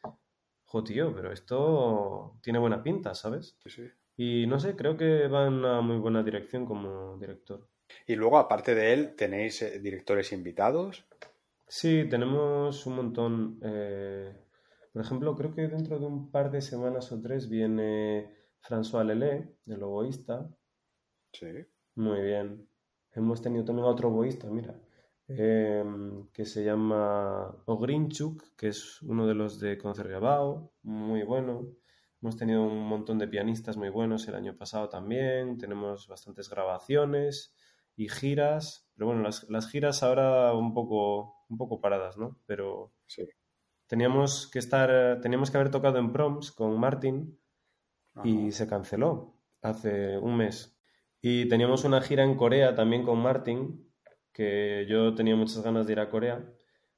[0.66, 3.58] jo, tío, pero esto tiene buena pinta, ¿sabes?
[3.64, 3.84] Sí, sí.
[4.16, 7.68] Y no sé, creo que va en una muy buena dirección como director.
[8.08, 11.06] Y luego, aparte de él, ¿tenéis eh, directores invitados?
[11.68, 13.60] Sí, tenemos un montón.
[13.64, 14.32] Eh,
[14.92, 19.56] por ejemplo, creo que dentro de un par de semanas o tres viene François Lelé,
[19.66, 20.48] el oboísta.
[21.32, 21.48] Sí.
[21.96, 22.68] Muy bien.
[23.12, 24.80] Hemos tenido también otro oboísta, mira,
[25.28, 31.68] em, que se llama Ogrinchuk, que es uno de los de Concertgebouw, muy bueno.
[32.22, 35.58] Hemos tenido un montón de pianistas muy buenos el año pasado también.
[35.58, 37.54] Tenemos bastantes grabaciones
[37.96, 38.90] y giras.
[38.96, 42.40] Pero bueno, las, las, giras ahora un poco, un poco paradas, ¿no?
[42.46, 43.28] Pero sí.
[43.88, 47.40] teníamos que estar, teníamos que haber tocado en proms con Martin
[48.24, 50.78] y se canceló hace un mes.
[51.22, 53.92] Y teníamos una gira en Corea también con Martin,
[54.34, 56.46] que yo tenía muchas ganas de ir a Corea,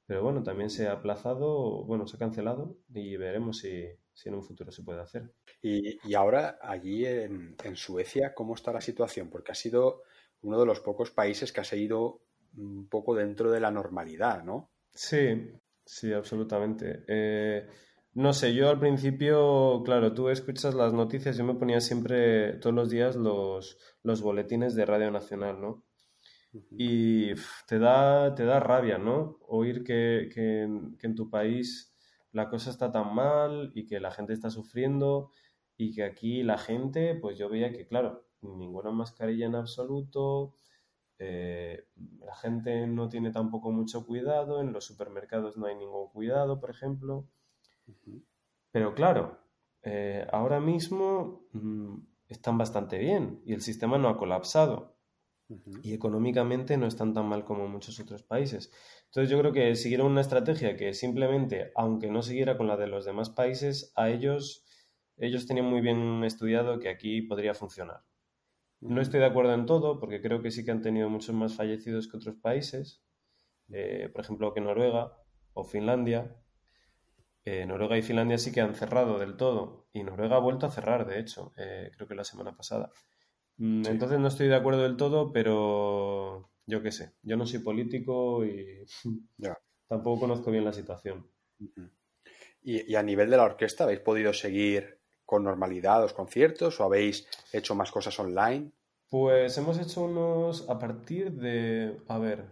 [0.06, 4.36] pero bueno, también se ha aplazado, bueno, se ha cancelado y veremos si, si en
[4.36, 5.32] un futuro se puede hacer.
[5.60, 9.30] Y, y ahora allí en, en, Suecia, ¿cómo está la situación?
[9.30, 10.02] Porque ha sido
[10.46, 12.22] uno de los pocos países que ha seguido
[12.56, 14.70] un poco dentro de la normalidad, ¿no?
[14.94, 15.52] Sí,
[15.84, 17.04] sí, absolutamente.
[17.08, 17.66] Eh,
[18.14, 22.74] no sé, yo al principio, claro, tú escuchas las noticias, yo me ponía siempre todos
[22.74, 25.84] los días los, los boletines de Radio Nacional, ¿no?
[26.70, 27.34] Y
[27.66, 29.38] te da, te da rabia, ¿no?
[29.48, 31.92] Oír que, que, en tu país
[32.30, 35.32] la cosa está tan mal y que la gente está sufriendo
[35.76, 40.54] y que aquí la gente, pues yo veía que, claro, ninguna mascarilla en absoluto,
[41.18, 41.86] eh,
[42.20, 46.70] la gente no tiene tampoco mucho cuidado, en los supermercados no hay ningún cuidado, por
[46.70, 47.26] ejemplo.
[48.70, 49.38] Pero claro,
[49.82, 51.96] eh, ahora mismo mm,
[52.28, 54.94] están bastante bien y el sistema no ha colapsado.
[55.84, 58.72] Y económicamente no están tan mal como muchos otros países.
[59.04, 62.88] Entonces yo creo que siguieron una estrategia que simplemente, aunque no siguiera con la de
[62.88, 64.64] los demás países, a ellos,
[65.16, 68.02] ellos tenían muy bien estudiado que aquí podría funcionar.
[68.88, 71.54] No estoy de acuerdo en todo, porque creo que sí que han tenido muchos más
[71.54, 73.02] fallecidos que otros países,
[73.70, 75.12] eh, por ejemplo que Noruega
[75.54, 76.36] o Finlandia.
[77.44, 80.70] Eh, Noruega y Finlandia sí que han cerrado del todo, y Noruega ha vuelto a
[80.70, 82.90] cerrar, de hecho, eh, creo que la semana pasada.
[83.58, 87.60] Mm, entonces no estoy de acuerdo del todo, pero yo qué sé, yo no soy
[87.60, 88.84] político y
[89.88, 91.30] tampoco conozco bien la situación.
[92.62, 97.28] ¿Y, a nivel de la orquesta, ¿habéis podido seguir con normalidad los conciertos o habéis
[97.52, 98.72] hecho más cosas online?
[99.08, 102.44] Pues hemos hecho unos a partir de, a ver,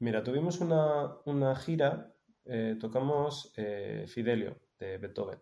[0.00, 2.12] mira, tuvimos una, gira,
[2.44, 5.38] eh, tocamos eh, Fidelio de Beethoven.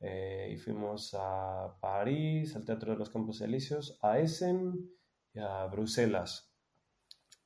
[0.00, 4.90] Eh, y fuimos a París, al Teatro de los Campos Elíseos, a Essen
[5.32, 6.52] y a Bruselas.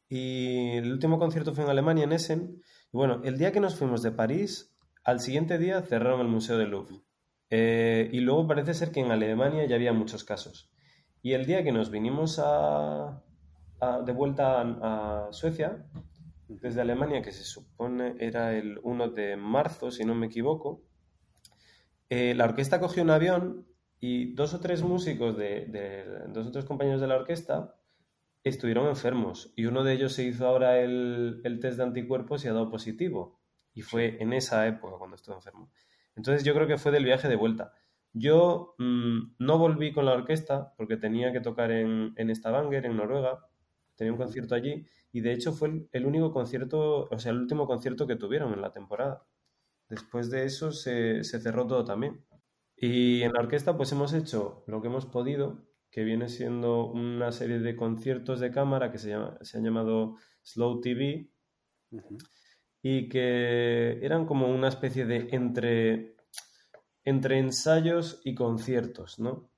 [0.09, 2.63] Y el último concierto fue en Alemania, en Essen.
[2.93, 6.59] Y bueno, el día que nos fuimos de París, al siguiente día cerraron el Museo
[6.59, 7.01] del Louvre.
[7.49, 10.72] Eh, y luego parece ser que en Alemania ya había muchos casos.
[11.23, 13.23] Y el día que nos vinimos a,
[14.05, 15.87] de vuelta a, a, Suecia,
[16.49, 20.83] desde Alemania, que se supone era el 1 de marzo, si no me equivoco,
[22.15, 23.67] eh, la orquesta cogió un avión
[23.99, 27.75] y dos o tres músicos de, dos o tres compañeros de la orquesta
[28.45, 32.53] estuvieron enfermos y uno de ellos se hizo ahora el, test de anticuerpos y ha
[32.53, 33.41] dado positivo.
[33.73, 35.71] Y fue en esa época cuando estuvo enfermo.
[36.15, 37.73] Entonces yo creo que fue del viaje de vuelta.
[38.13, 42.97] Yo mm, no volví con la orquesta porque tenía que tocar en, en Stavanger, en
[42.97, 43.47] Noruega.
[43.97, 47.67] Tenía un concierto allí y de hecho fue el único concierto, o sea, el último
[47.67, 49.27] concierto que tuvieron en la temporada.
[49.89, 52.25] Después de eso se, cerró todo también.
[52.77, 57.31] Y en la orquesta pues hemos hecho lo que hemos podido, que viene siendo una
[57.33, 61.31] serie de conciertos de cámara que se, llama, se han llamado Slow TV
[62.83, 66.12] y que eran como una especie de entre,
[67.05, 69.51] entre ensayos y conciertos, ¿no?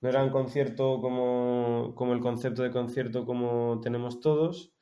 [0.00, 4.72] No era un concierto como, como el concepto de concierto como tenemos todos,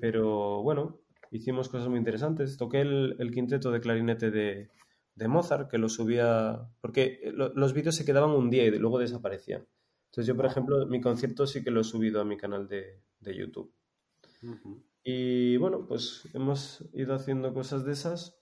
[0.00, 2.56] pero bueno, hicimos cosas muy interesantes.
[2.56, 4.70] Toqué el, quinteto de clarinete de,
[5.28, 9.66] Mozart, que lo subía, porque los vídeos se quedaban un día y luego desaparecían.
[10.06, 13.02] Entonces yo, por ejemplo, mi concierto sí que lo he subido a mi canal de,
[13.20, 13.72] YouTube.
[15.02, 18.38] Y bueno, pues hemos ido haciendo cosas de esas.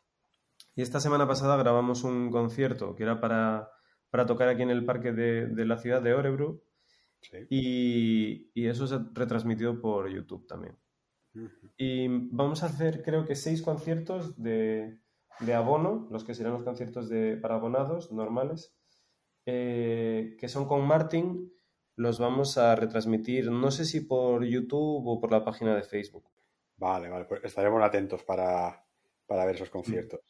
[0.75, 3.71] Y esta semana pasada grabamos un concierto que era para,
[4.27, 6.63] tocar aquí en el parque de, la ciudad de Orebro.
[7.49, 10.77] Y, y, eso se ha retransmitido por YouTube también.
[11.77, 14.99] Y vamos a hacer, creo que, seis conciertos de,
[15.55, 18.75] abono, los que serán los conciertos de, para abonados normales,
[19.47, 21.53] eh, que son con Martin.
[21.95, 26.25] Los vamos a retransmitir, no sé si por YouTube o por la página de Facebook.
[26.77, 28.85] Vale, vale, pues estaremos atentos para,
[29.29, 30.21] ver esos conciertos.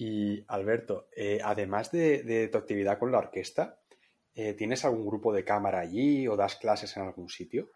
[0.00, 3.80] Y Alberto, eh, además de, tu actividad con la orquesta,
[4.32, 7.72] eh, ¿tienes algún grupo de cámara allí o das clases en algún sitio?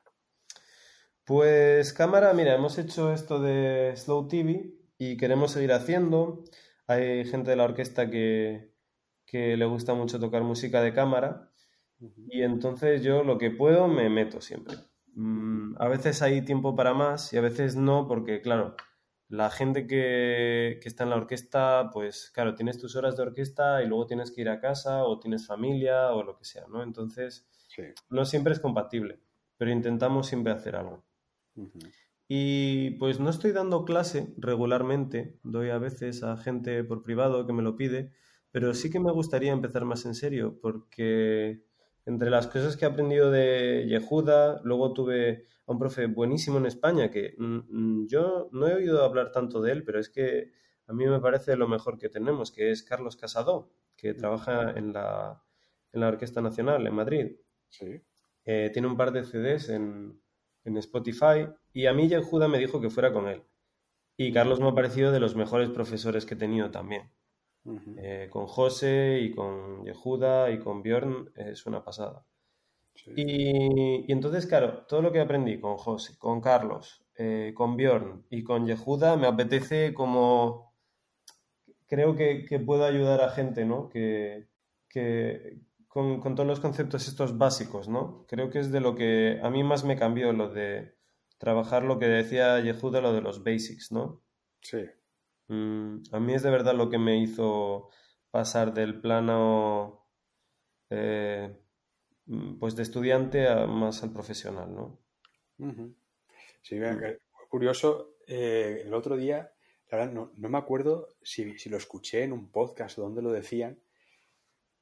[1.25, 6.45] Pues cámara, mira, hemos hecho esto de Slow TV y queremos seguir haciendo.
[6.87, 8.71] Hay gente de la orquesta que,
[9.33, 11.51] le gusta mucho tocar música de cámara
[12.29, 14.77] y entonces yo lo que puedo me meto siempre.
[15.15, 18.77] Mm, a veces hay tiempo para más y a veces no, porque claro,
[19.33, 23.83] la gente que, que, está en la orquesta, pues claro, tienes tus horas de orquesta
[23.83, 26.83] y luego tienes que ir a casa o tienes familia o lo que sea, ¿no?
[26.83, 27.49] Entonces,
[28.11, 29.21] no siempre es compatible,
[29.57, 31.03] pero intentamos siempre hacer algo.
[32.29, 37.55] Y pues no estoy dando clase regularmente, doy a veces a gente por privado que
[37.55, 38.13] me lo pide,
[38.51, 41.65] pero sí que me gustaría empezar más en serio, porque
[42.05, 46.67] entre las cosas que he aprendido de Yehuda, luego tuve a un profe buenísimo en
[46.67, 50.53] España, que mm, mm, yo no he oído hablar tanto de él, pero es que
[50.87, 54.93] a mí me parece lo mejor que tenemos, que es Carlos Casado, que trabaja en
[54.93, 55.43] la,
[55.93, 57.37] en la Orquesta Nacional en Madrid.
[58.45, 60.21] Eh, tiene un par de CDs en,
[60.65, 63.45] en Spotify y a mí Yehuda me dijo que fuera con él.
[64.17, 67.11] Y Carlos me ha parecido de los mejores profesores que he tenido también.
[67.97, 72.25] Eh, con José y con Yehuda y con Bjorn es una pasada.
[73.17, 78.43] Y, entonces, claro, todo lo que aprendí con José, con Carlos, eh, con Bjorn y
[78.43, 80.73] con Yehuda me apetece como...
[81.87, 83.91] Creo que, que puedo ayudar a gente, ¿no?
[83.91, 84.49] Que,
[84.89, 85.61] que,
[85.93, 88.25] con, todos los conceptos estos básicos, ¿no?
[88.27, 90.95] Creo que es de lo que a mí más me cambió lo de
[91.37, 94.23] trabajar lo que decía Yehuda, lo de los basics, ¿no?
[94.63, 94.79] Sí.
[95.49, 97.91] Mm, a mí es de verdad lo que me hizo
[98.31, 100.09] pasar del plano
[100.91, 101.55] eh,
[102.27, 104.99] mm, pues de estudiante a más al profesional, ¿no?
[106.63, 106.79] Sí,
[107.49, 109.53] curioso, eh, el otro día,
[109.91, 113.79] la verdad, no, me acuerdo si, lo escuché en un podcast o donde lo decían,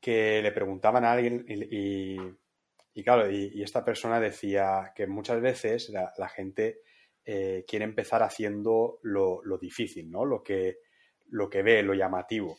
[0.01, 2.17] que le preguntaban a alguien y,
[2.95, 6.81] y, claro, y, esta persona decía que muchas veces la, gente
[7.25, 10.25] eh, quiere empezar haciendo lo, difícil, ¿no?
[10.25, 10.79] Lo que,
[11.29, 12.59] lo que ve, lo llamativo.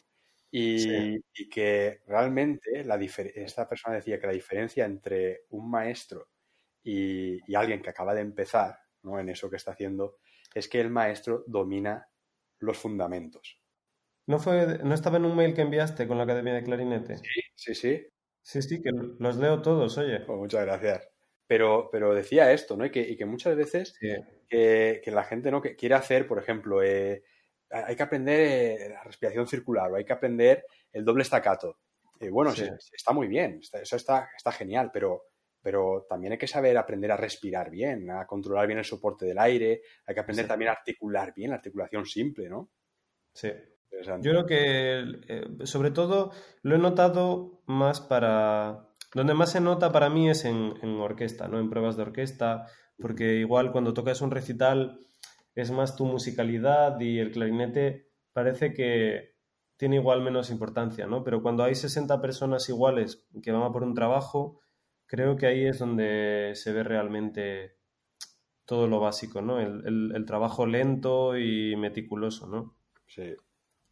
[0.54, 6.28] Y, y que realmente la esta persona decía que la diferencia entre un maestro
[6.84, 9.17] y, y, alguien que acaba de empezar ¿no?
[9.17, 10.17] en eso que está haciendo
[10.54, 12.10] es que el maestro domina
[12.60, 13.62] los fundamentos.
[14.28, 17.17] ¿No, fue, ¿No estaba en un mail que enviaste con la Academia de Clarinete?
[17.17, 18.08] Sí, sí, sí.
[18.43, 20.19] Sí, sí, que los leo todos, oye.
[20.21, 21.11] Pues muchas gracias.
[21.52, 22.86] Pero, pero decía esto, ¿no?
[22.86, 26.82] Y que, y que muchas veces que, la gente no que quiere hacer, por ejemplo,
[26.82, 27.26] eh,
[27.70, 31.80] hay que aprender eh, la respiración circular o hay que aprender el doble estacato.
[32.22, 35.24] Eh, bueno, está muy bien, eso está, está genial, pero
[35.62, 39.38] pero también hay que saber aprender a respirar bien, a controlar bien el soporte del
[39.38, 42.72] aire, hay que aprender también a articular bien, la articulación simple, ¿no?
[43.34, 43.52] Sí.
[44.22, 48.90] Yo creo que, sobre todo, lo he notado más para...
[49.13, 51.60] Donde más se nota para mí es en, en, orquesta, ¿no?
[51.60, 55.00] En pruebas de orquesta, porque igual cuando tocas un recital
[55.56, 59.36] es más tu musicalidad y el clarinete parece que
[59.78, 61.24] tiene igual menos importancia, ¿no?
[61.24, 64.62] Pero cuando hay 60 personas iguales que van a por un trabajo,
[65.08, 67.78] creo que ahí es donde se ve realmente
[68.65, 69.60] todo lo básico, ¿no?
[69.60, 72.78] El, trabajo lento y meticuloso, ¿no?
[73.08, 73.36] Sí.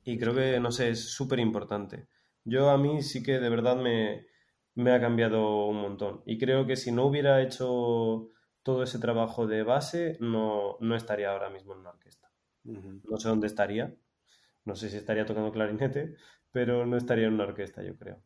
[0.03, 2.07] Y creo que, no sé, es súper importante.
[2.45, 4.27] Yo a mí sí que de verdad me,
[4.87, 6.21] ha cambiado un montón.
[6.25, 8.29] Y creo que si no hubiera hecho
[8.63, 12.31] todo ese trabajo de base, no, estaría ahora mismo en una orquesta.
[12.63, 13.95] No sé dónde estaría.
[14.65, 16.15] No sé si estaría tocando clarinete,
[16.51, 18.21] pero no estaría en una orquesta, yo creo.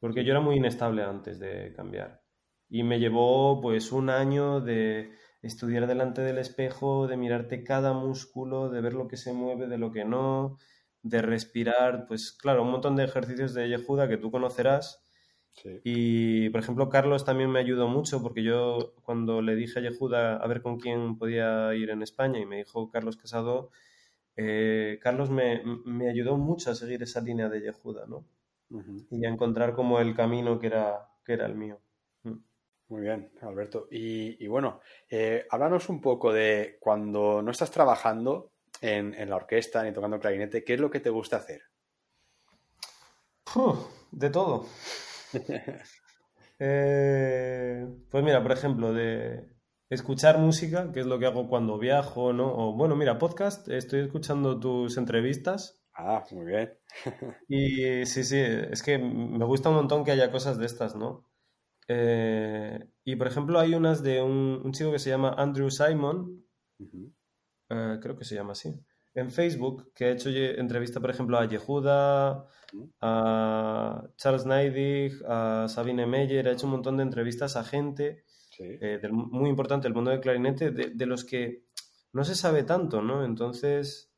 [0.00, 2.22] Porque yo era muy inestable antes de cambiar.
[2.68, 8.70] Y me llevó pues un año de estudiar delante del espejo, de mirarte cada músculo,
[8.70, 10.56] de ver lo que se mueve, de lo que no,
[11.02, 15.03] de respirar, pues claro, un montón de ejercicios de Yehuda que tú conocerás.
[15.84, 20.36] Y, por ejemplo, Carlos también me ayudó mucho porque yo cuando le dije a Yehuda
[20.36, 23.70] a ver con quién podía ir en España y me dijo Carlos Casado,
[24.36, 28.24] eh, Carlos me, me, ayudó mucho a seguir esa línea de Yehuda, ¿no?
[29.10, 31.80] y a encontrar como el camino que era, que era el mío.
[32.22, 32.38] Mm.
[32.88, 33.88] Muy bien, Alberto.
[33.90, 39.92] Y, bueno, eh, háblanos un poco de cuando no estás trabajando en, la orquesta ni
[39.92, 41.62] tocando clarinete, ¿qué es lo que te gusta hacer?
[44.10, 44.66] de todo.
[46.60, 49.50] Eh, pues mira, por ejemplo, de
[49.90, 52.46] escuchar música, que es lo que hago cuando viajo, ¿no?
[52.46, 56.76] O bueno, mira, podcast, estoy escuchando tus entrevistas Ah, muy bien.
[57.48, 61.28] y sí, sí, es que me gusta un montón que haya cosas de estas, ¿no?
[61.86, 66.44] Eh, y por ejemplo, hay unas de un, chico que se llama Andrew Simon,
[67.70, 68.74] eh, creo que se llama así,
[69.14, 72.46] en Facebook, que ha hecho entrevista, por ejemplo, a Yehuda,
[73.00, 78.24] a Charles Neidig, a Sabine Meyer, ha hecho un montón de entrevistas a gente
[78.58, 81.64] eh, muy importante del mundo del clarinete, de, de los que
[82.12, 83.24] no se sabe tanto, ¿no?
[83.24, 84.14] Entonces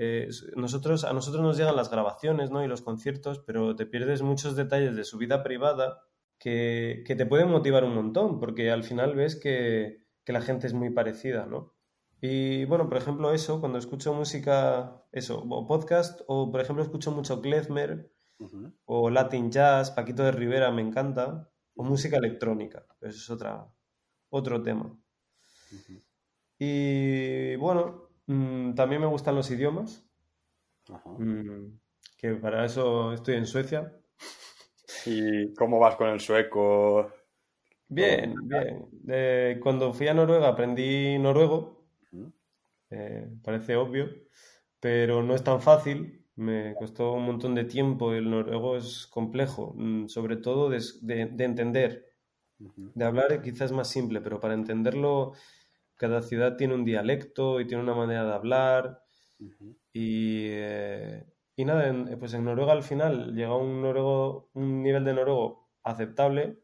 [0.00, 2.64] eh, nosotros, a nosotros nos llegan las grabaciones ¿no?
[2.64, 6.04] y los conciertos, pero te pierdes muchos detalles de su vida privada
[6.38, 10.90] que, te pueden motivar un montón, porque al final ves que, la gente es muy
[10.90, 11.72] parecida, ¿no?
[12.20, 17.12] Y bueno, por ejemplo, eso, cuando escucho música, eso, o podcast, o por ejemplo escucho
[17.12, 18.12] mucho Klezmer,
[18.84, 23.72] o Latin Jazz, Paquito de Rivera me encanta, o música electrónica, eso es otra,
[24.30, 24.96] otro tema.
[26.58, 30.06] Y bueno, Mm, también me gustan los idiomas.
[31.18, 31.78] Mm,
[32.18, 33.92] que para eso estoy en Suecia.
[35.06, 37.10] ¿Y cómo vas con el sueco?
[37.88, 39.60] Bien, bien.
[39.60, 41.77] cuando fui a Noruega aprendí noruego.
[42.90, 44.08] Eh, parece obvio,
[44.80, 46.26] pero no es tan fácil.
[46.36, 48.12] Me costó un montón de tiempo.
[48.12, 50.78] El noruego es complejo, mm, sobre todo de,
[51.38, 52.06] entender.
[52.58, 55.32] De hablar quizás más simple, pero para entenderlo
[55.98, 59.02] cada ciudad tiene un dialecto y tiene una manera de hablar.
[59.92, 61.24] Eh,
[61.56, 66.60] y, nada, pues en Noruega al final llega un, noruego, un nivel de noruego aceptable.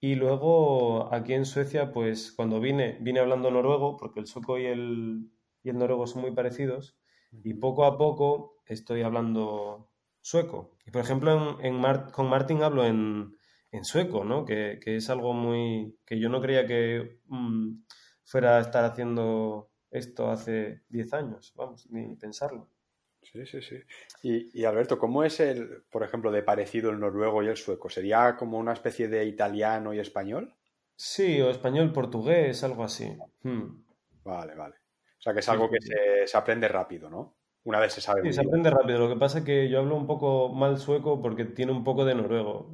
[0.00, 4.64] Y luego aquí en Suecia, pues cuando vine, vine hablando noruego, porque el sueco y
[4.66, 5.30] el,
[5.62, 6.96] y el noruego son muy parecidos.
[7.44, 9.90] Y poco a poco estoy hablando
[10.22, 10.76] sueco.
[10.86, 11.82] Y por ejemplo, en,
[12.12, 13.36] con Martin hablo en,
[13.72, 14.44] en sueco, ¿no?
[14.44, 15.98] Que, es algo muy...
[16.06, 17.82] que yo no creía que mm,
[18.24, 22.70] fuera a estar haciendo esto hace 10 años, vamos, ni pensarlo.
[23.22, 23.76] Sí, sí, sí.
[24.22, 27.88] Y, Alberto, ¿cómo es el, por ejemplo, de parecido el noruego y el sueco?
[27.88, 30.54] ¿Sería como una especie de italiano y español?
[30.96, 33.16] Sí, o español-portugués, algo así.
[33.42, 33.84] Hmm.
[34.24, 34.76] Vale, vale.
[35.18, 35.78] O sea que es algo que
[36.26, 37.36] se, aprende rápido, ¿no?
[37.64, 38.22] Una vez se sabe.
[38.22, 38.98] Sí, se aprende rápido.
[38.98, 42.04] Lo que pasa es que yo hablo un poco mal sueco porque tiene un poco
[42.04, 42.72] de noruego.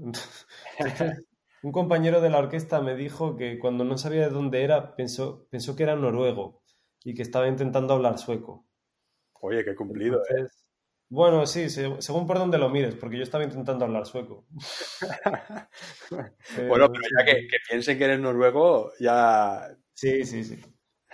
[1.62, 5.47] un compañero de la orquesta me dijo que cuando no sabía de dónde era, pensó,
[5.51, 6.62] pensó que era noruego
[7.03, 8.66] y que estaba intentando hablar sueco.
[9.47, 10.49] Oye, qué cumplido, ¿eh?
[11.09, 14.44] Bueno, sí, según por dónde lo mires, porque yo estaba intentando hablar sueco.
[16.11, 19.70] bueno, pero ya que, piensen que eres noruego, ya...
[19.94, 20.61] Sí, sí, sí.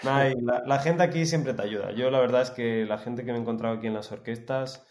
[0.03, 1.93] la, gente aquí siempre te ayuda.
[1.93, 4.87] Yo la verdad es que la gente que me he encontrado aquí en las orquestas,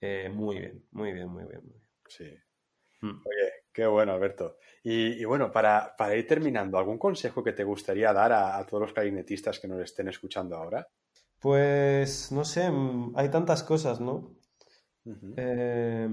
[0.00, 1.62] eh, muy bien, muy bien, muy bien.
[2.06, 2.32] Sí.
[3.00, 3.22] Hmm.
[3.26, 4.58] Oye, qué bueno, Alberto.
[4.84, 9.58] Y, bueno, para, ir terminando, ¿algún consejo que te gustaría dar a todos los clarinetistas
[9.58, 10.86] que nos estén escuchando ahora?
[11.44, 14.34] Pues no sé, mm, hay tantas cosas, ¿no?
[15.36, 16.08] Eh,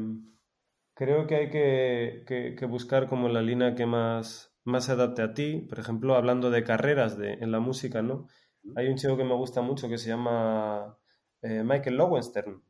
[0.93, 5.65] creo que hay que, buscar como la línea que más, más se adapte a ti.
[5.69, 8.27] Por ejemplo, hablando de carreras de, en la música, ¿no?
[8.75, 10.97] Hay un chico que me gusta mucho que se llama
[11.41, 12.61] eh, Michael Lowenstern,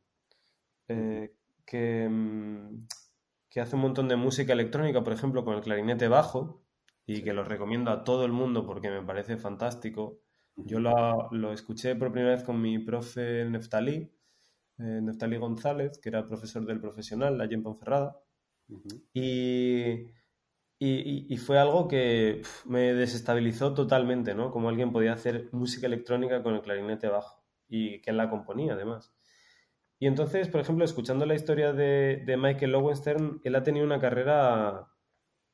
[0.86, 1.34] eh,
[1.66, 2.86] que, mm,
[3.50, 6.62] que hace un montón de música electrónica, por ejemplo, con el clarinete bajo,
[7.06, 10.20] y que lo recomiendo a todo el mundo porque me parece fantástico.
[10.56, 14.10] Yo lo, escuché por primera vez con mi profe Neftalí,
[14.78, 18.20] eh, Neftalí González, que era profesor del profesional allí en Ponferrada.
[19.12, 20.06] y,
[20.78, 24.50] y, fue algo que me desestabilizó totalmente, ¿no?
[24.50, 28.74] Como alguien podía hacer música electrónica con el clarinete bajo y que él la componía
[28.74, 29.14] además.
[29.98, 34.00] Y entonces, por ejemplo, escuchando la historia de, de Michael Lowenstern, él ha tenido una
[34.00, 34.88] carrera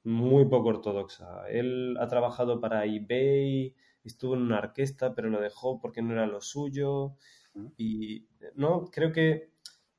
[0.04, 1.46] muy poco ortodoxa.
[1.50, 3.74] Él ha trabajado para eBay,
[4.08, 7.16] estuvo en una orquesta, pero lo dejó porque no era lo suyo.
[7.76, 9.52] Y no, creo que,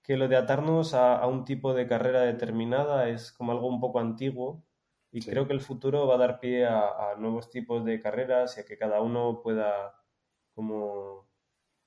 [0.07, 4.63] lo de atarnos a, un tipo de carrera determinada es como algo un poco antiguo.
[5.11, 8.61] Y creo que el futuro va a dar pie a, nuevos tipos de carreras y
[8.61, 9.95] a que cada uno pueda
[10.53, 11.27] como,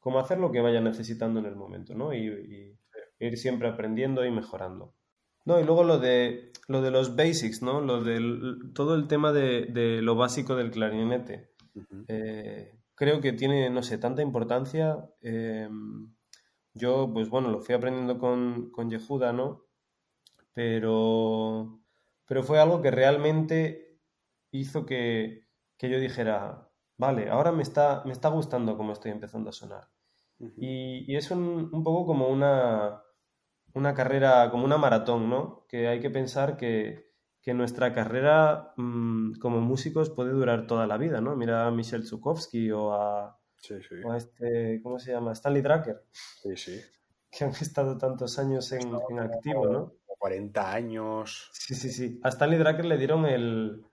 [0.00, 2.14] como hacer lo que vaya necesitando en el momento, ¿no?
[2.14, 2.78] Y,
[3.20, 4.94] ir siempre aprendiendo y mejorando.
[5.44, 7.80] No, y luego lo de, lo de los basics, ¿no?
[7.80, 11.51] Lo del, todo el tema de, de lo básico del clarinete.
[12.08, 15.08] Eh, creo que tiene, no sé, tanta importancia.
[15.20, 15.68] Eh,
[16.74, 19.66] yo, pues bueno, lo fui aprendiendo con, con Yehuda, ¿no?
[20.54, 21.80] Pero,
[22.26, 24.00] pero fue algo que realmente
[24.50, 25.48] hizo que,
[25.80, 29.88] yo dijera, vale, ahora me está, me está gustando cómo estoy empezando a sonar.
[30.38, 33.02] y, es un, un, poco como una,
[33.74, 35.66] una carrera, como una maratón, ¿no?
[35.68, 37.11] Que hay que pensar que,
[37.43, 41.34] que nuestra carrera mm, como músicos puede durar toda la vida, ¿no?
[41.34, 43.38] Mira a Michel Zukovsky o a,
[44.16, 45.32] este, ¿cómo se llama?
[45.32, 46.05] Stanley Drucker.
[46.11, 46.80] Sí, sí.
[47.34, 49.95] Que han estado tantos años en, activo, ¿no?
[50.18, 51.49] 40 años.
[51.55, 52.20] Sí, sí, sí.
[52.22, 53.86] A Stanley Drucker le dieron el,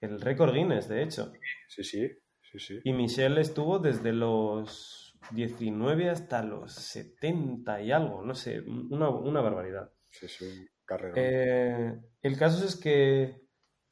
[0.00, 1.30] el récord Guinness, de hecho.
[1.68, 2.08] Sí, sí,
[2.40, 2.80] sí, sí.
[2.84, 9.42] Y Michel estuvo desde los 19 hasta los 70 y algo, no sé, una, una
[9.42, 9.92] barbaridad.
[10.08, 10.66] Sí, sí.
[11.14, 13.42] Eh, el caso es que,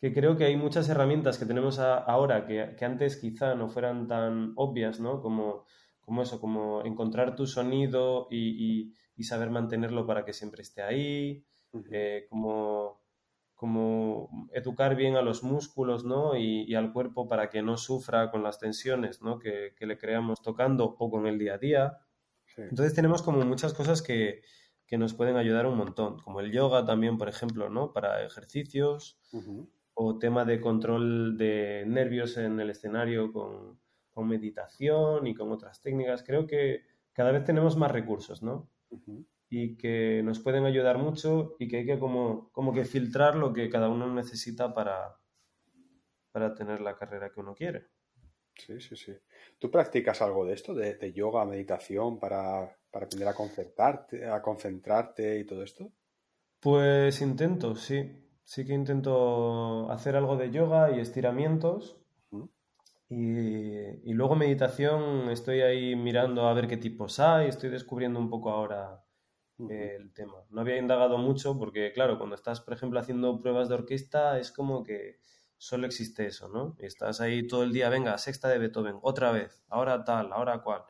[0.00, 5.00] creo que hay muchas herramientas que tenemos ahora que, antes quizá no fueran tan obvias,
[5.00, 5.20] ¿no?
[5.20, 5.66] Como,
[6.00, 11.44] como eso, como encontrar tu sonido y, saber mantenerlo para que siempre esté ahí,
[11.90, 13.02] eh, como,
[13.56, 16.36] como educar bien a los músculos ¿no?
[16.36, 19.38] y, al cuerpo para que no sufra con las tensiones ¿no?
[19.38, 21.98] que, le creamos tocando o con el día a día.
[22.56, 24.42] Entonces tenemos como muchas cosas que,
[24.86, 27.92] que nos pueden ayudar un montón, como el yoga también, por ejemplo, ¿no?
[27.92, 29.18] Para ejercicios
[29.94, 33.80] o tema de control de nervios en el escenario con,
[34.16, 36.22] meditación y con otras técnicas.
[36.22, 38.70] Creo que cada vez tenemos más recursos, ¿no?
[39.50, 43.52] Y que nos pueden ayudar mucho y que hay que como, como que filtrar lo
[43.52, 45.18] que cada uno necesita para,
[46.32, 47.88] para tener la carrera que uno quiere.
[48.54, 49.12] Sí, sí, sí.
[49.58, 54.40] ¿Tú practicas algo de esto, de, de yoga, meditación, para para aprender a concentrarte, a
[54.40, 55.92] concentrarte y todo esto?
[56.60, 58.00] Pues intento, sí.
[58.42, 62.00] Sí que intento hacer algo de yoga y estiramientos.
[63.10, 68.48] y, luego meditación, estoy ahí mirando a ver qué tipos hay, estoy descubriendo un poco
[68.48, 69.04] ahora
[69.58, 70.38] el tema.
[70.48, 74.50] No había indagado mucho porque, claro, cuando estás, por ejemplo, haciendo pruebas de orquesta, es
[74.50, 75.18] como que
[75.58, 76.76] solo existe eso, ¿no?
[76.78, 80.62] Y estás ahí todo el día, venga, sexta de Beethoven, otra vez, ahora tal, ahora
[80.62, 80.82] cual.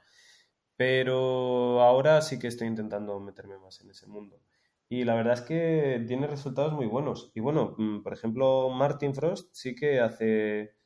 [0.77, 4.41] Pero ahora sí que estoy intentando meterme más en ese mundo.
[4.89, 7.33] y la verdad es que tiene resultados muy buenos.
[7.35, 10.77] Y bueno, mm, por ejemplo, Martin Frost sí que hace,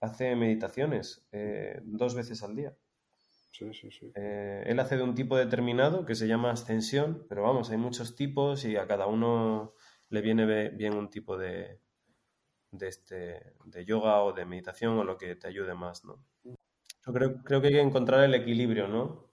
[0.00, 2.76] hace meditaciones eh, dos veces al día.
[3.52, 4.12] Sí, sí, sí.
[4.14, 8.14] Eh, él hace de un tipo determinado que se llama ascensión, pero vamos, hay muchos
[8.14, 9.74] tipos y a cada uno
[10.10, 11.80] le viene bien un tipo de,
[12.70, 16.24] de, este, de yoga o de meditación o lo que te ayude más, ¿no?
[17.04, 19.27] Yo creo, creo que hay que encontrar el equilibrio, ¿no?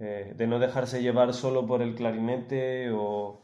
[0.00, 3.42] Eh, de no dejarse llevar solo por el clarinete o...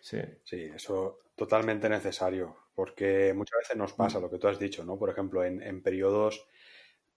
[0.00, 0.20] Sí.
[0.44, 4.22] sí, eso totalmente necesario, porque muchas veces nos pasa mm.
[4.22, 4.96] lo que tú has dicho, ¿no?
[4.96, 6.46] Por ejemplo, en, en periodos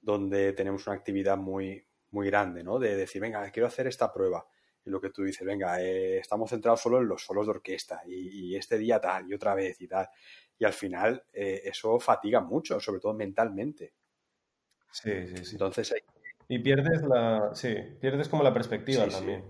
[0.01, 2.79] donde tenemos una actividad muy, muy grande, ¿no?
[2.79, 4.45] De decir, venga, quiero hacer esta prueba.
[4.83, 8.01] Y lo que tú dices, venga, eh, estamos centrados solo en los solos de orquesta
[8.05, 10.09] y, este día tal y otra vez y tal.
[10.57, 13.93] Y al final eh, eso fatiga mucho, sobre todo mentalmente.
[14.91, 15.51] Sí, sí, sí.
[15.53, 16.01] Entonces hay,
[16.51, 17.51] y pierdes la.
[17.53, 19.41] Sí, pierdes como la perspectiva también.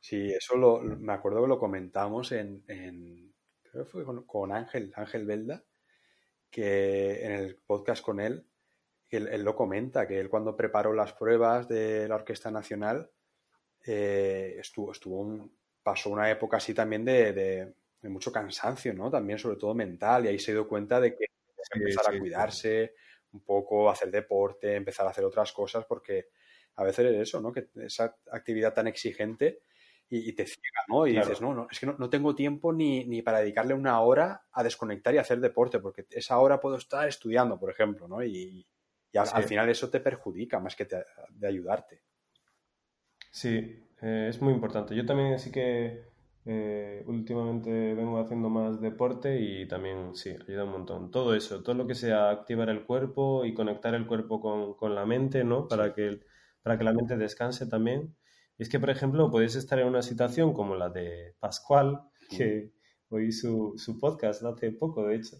[0.00, 0.32] Sí.
[0.32, 2.64] eso lo, me acuerdo que lo comentamos en.
[3.62, 5.62] creo que fue con, Ángel, Ángel Belda,
[6.50, 8.48] que en el podcast con él,
[9.10, 13.08] él, lo comenta, que él cuando preparó las pruebas de la Orquesta Nacional,
[13.86, 19.08] eh, estuvo, estuvo un, pasó una época así también de, mucho cansancio, ¿no?
[19.08, 21.26] También, sobre todo mental, y ahí se dio cuenta de que
[21.74, 22.94] empezar a cuidarse
[23.34, 26.30] un poco, hacer deporte, empezar a hacer otras cosas, porque
[26.76, 27.52] a veces es eso, ¿no?
[27.52, 29.62] Que esa actividad tan exigente
[30.12, 31.06] y, te ciega, ¿no?
[31.06, 34.64] Y dices, no, no, es que no, tengo tiempo ni, para dedicarle una hora a
[34.64, 38.22] desconectar y hacer deporte, porque esa hora puedo estar estudiando, por ejemplo, ¿no?
[38.24, 38.66] Y,
[39.14, 40.86] al, final eso te perjudica más que
[41.30, 42.02] de ayudarte.
[43.30, 44.94] Sí, eh, es muy importante.
[44.94, 46.04] Yo también sí que
[46.44, 51.10] eh, últimamente vengo haciendo más deporte y también sí, ayuda un montón.
[51.10, 54.94] Todo eso, todo lo que sea activar el cuerpo y conectar el cuerpo con, con
[54.94, 55.68] la mente, ¿no?
[55.68, 56.26] Para que el,
[56.62, 58.16] para que la mente descanse también.
[58.58, 62.72] Y es que, por ejemplo, podéis estar en una situación como la de Pascual, que
[63.08, 65.36] oí su, su podcast hace poco, de hecho,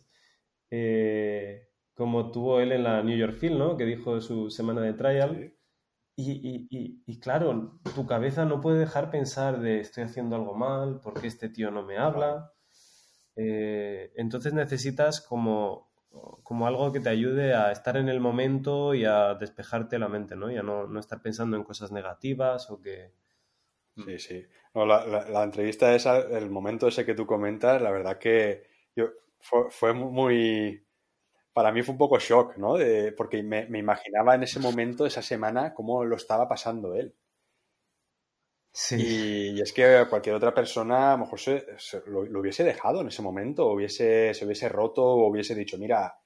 [0.70, 3.76] eh, como tuvo él en la New York Film, ¿no?
[3.76, 5.54] Que dijo su semana de trial.
[6.16, 6.32] Y,
[6.70, 11.26] y, y, claro, tu cabeza no puede dejar pensar de estoy haciendo algo mal, porque
[11.26, 12.52] este tío no me habla.
[13.36, 15.89] Eh, entonces necesitas como
[16.42, 20.36] como algo que te ayude a estar en el momento y a despejarte la mente,
[20.36, 20.50] ¿no?
[20.50, 23.12] Y a no, estar pensando en cosas negativas o que...
[23.96, 24.46] Sí, sí.
[24.74, 28.64] la, entrevista esa, el momento ese que tú comentas, la verdad que
[28.96, 30.84] yo, fue, muy...
[31.52, 32.76] Para mí fue un poco shock, ¿no?
[33.16, 37.14] porque me, imaginaba en ese momento, esa semana, cómo lo estaba pasando él.
[38.72, 39.52] Sí.
[39.56, 41.64] Y, es que cualquier otra persona a lo mejor se,
[42.06, 46.18] lo, hubiese dejado en ese momento, o hubiese, se hubiese roto, o hubiese dicho, mira,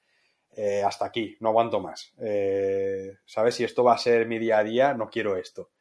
[0.51, 2.13] eh, hasta aquí, no aguanto más.
[2.19, 3.55] Eh, ¿Sabes?
[3.55, 5.71] Si esto va a ser mi día a día, no quiero esto.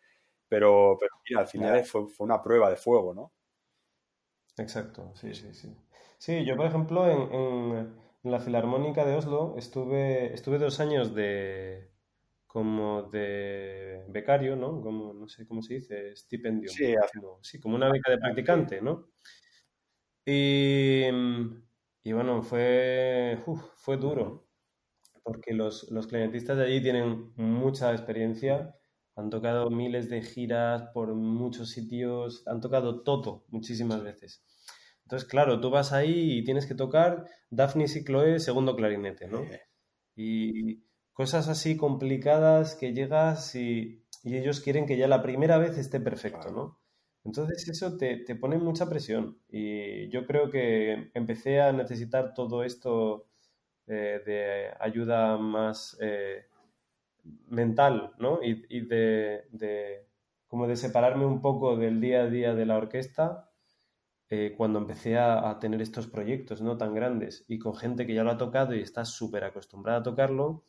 [0.49, 3.33] Pero, pero mira, al final fue, una prueba de fuego, ¿no?
[4.57, 5.77] Exacto, sí, sí, sí.
[6.19, 11.94] Sí, yo, por ejemplo, en, en la Filarmónica de Oslo estuve, estuve dos años de,
[12.55, 14.81] como de becario, ¿no?
[14.81, 16.71] Como, no sé cómo se dice, estipendio.
[16.71, 16.95] Sí,
[17.43, 19.09] sí como una beca de practicante, ¿no?
[20.25, 21.07] Y,
[22.05, 23.43] y bueno, fue,
[23.75, 24.47] fue duro,
[25.25, 28.77] porque los, los clarinetistas de allí tienen mucha experiencia,
[29.17, 34.45] han tocado miles de giras por muchos sitios, han tocado todo muchísimas veces.
[35.03, 39.43] Entonces, claro, tú vas ahí y tienes que tocar Daphne y Chloe segundo clarinete, ¿no?
[40.15, 40.85] Y
[41.15, 46.51] cosas así complicadas que llegas y, ellos quieren que ya la primera vez esté perfecto,
[46.51, 46.79] ¿no?
[47.25, 53.27] Entonces eso te, pone mucha presión y yo creo que empecé a necesitar todo esto
[53.87, 56.47] eh, de ayuda más eh,
[57.49, 58.41] mental, ¿no?
[58.43, 60.07] Y, de,
[60.49, 63.51] como de separarme un poco del día a día de la orquesta
[64.31, 66.79] eh, cuando empecé a, a, tener estos proyectos, ¿no?
[66.79, 70.03] Tan grandes y con gente que ya lo ha tocado y está súper acostumbrada a
[70.03, 70.65] tocarlo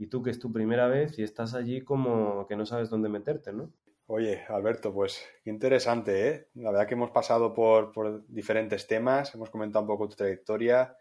[0.00, 3.10] y tú que es tu primera vez y estás allí como que no sabes dónde
[3.10, 3.70] meterte, ¿no?
[4.06, 6.48] Oye, Alberto, pues qué interesante, ¿eh?
[6.54, 10.96] La verdad que hemos pasado por, diferentes temas, hemos comentado un poco tu trayectoria,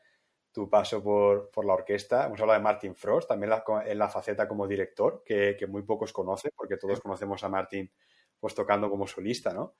[0.51, 3.53] tu paso por, la orquesta, hemos hablado de Martin Frost, también
[3.85, 7.89] en la faceta como director, que, muy pocos conocen, porque todos conocemos a Martin
[8.37, 9.75] pues tocando como solista, ¿no?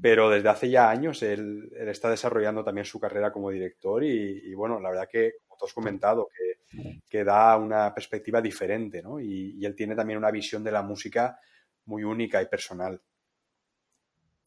[0.00, 4.54] Pero desde hace ya años él, está desarrollando también su carrera como director y, y,
[4.54, 6.50] bueno, la verdad que, tú has comentado, que
[7.08, 9.20] que da una perspectiva diferente, ¿no?
[9.20, 11.38] Y, él tiene también una visión de la música
[11.86, 13.00] muy única y personal.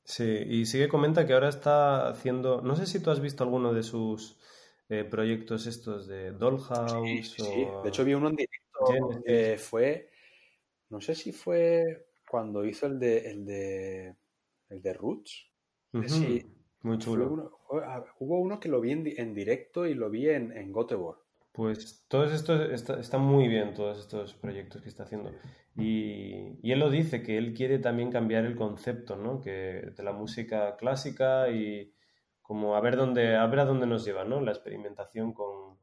[0.05, 3.73] Sí, y sigue comenta que ahora está haciendo, no sé si tú has visto alguno
[3.73, 4.37] de sus
[4.89, 7.31] eh, proyectos estos de Dollhouse.
[7.31, 10.09] Sí, de hecho vi uno en directo, que fue,
[10.89, 14.15] no sé si fue cuando hizo el de, el de,
[14.69, 15.49] el de Roots.
[16.07, 16.43] Sí,
[16.83, 17.59] Muy chulo.
[18.19, 21.23] hubo uno que lo vi en, directo y lo vi en, en Göteborg.
[21.53, 25.31] Pues todos estos está, muy bien, todos estos proyectos que está haciendo.
[25.77, 29.39] Y, él lo dice, que él quiere también cambiar el concepto, ¿no?
[29.39, 31.93] Que de la música clásica y
[32.41, 34.41] como a ver dónde, a ver a dónde nos lleva, ¿no?
[34.41, 35.77] La experimentación con,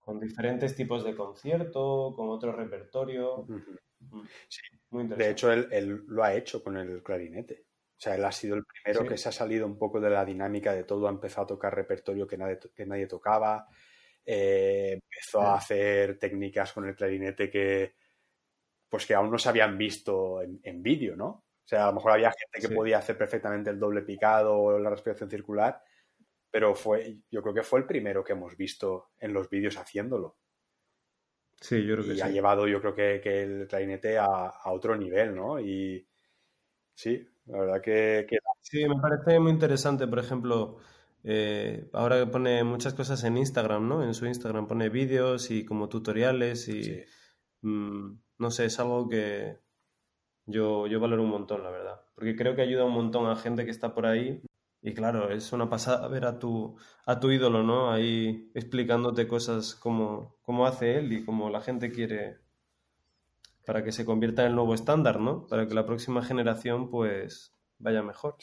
[0.00, 3.46] con diferentes tipos de concierto, con otro repertorio.
[4.00, 4.60] Mm, sí.
[4.90, 7.67] Muy de hecho, él, él, lo ha hecho con el clarinete.
[7.98, 10.24] O sea, él ha sido el primero que se ha salido un poco de la
[10.24, 13.66] dinámica de todo, ha empezado a tocar repertorio que nadie, que nadie tocaba,
[14.24, 17.96] eh, empezó a hacer técnicas con el clarinete que,
[18.88, 21.26] pues que aún no se habían visto en, vídeo, ¿no?
[21.26, 24.78] O sea, a lo mejor había gente que podía hacer perfectamente el doble picado o
[24.78, 25.82] la respiración circular,
[26.50, 30.38] pero fue, yo creo que fue el primero que hemos visto en los vídeos haciéndolo.
[31.60, 35.34] Sí, yo creo que y ha llevado, yo creo que, el clarinete a, otro nivel,
[35.34, 35.58] ¿no?
[35.58, 36.06] Y
[36.94, 38.38] sí, la verdad que, que...
[38.60, 40.78] Sí, me parece muy interesante, por ejemplo,
[41.24, 44.04] eh, ahora pone muchas cosas en Instagram, ¿no?
[44.04, 47.04] En su Instagram pone vídeos y como tutoriales y
[47.62, 49.58] mm, no sé, es algo que
[50.46, 52.00] yo, yo valoro un montón, la verdad.
[52.14, 54.42] Porque creo que ayuda un montón a gente que está por ahí.
[54.82, 56.76] Y claro, es una pasada ver a tu,
[57.06, 57.92] a tu ídolo, ¿no?
[57.92, 62.38] Ahí explicándote cosas como, como hace él y como la gente quiere
[63.68, 65.46] para que se convierta en el nuevo estándar, ¿no?
[65.46, 68.36] Para que la próxima generación pues vaya mejor.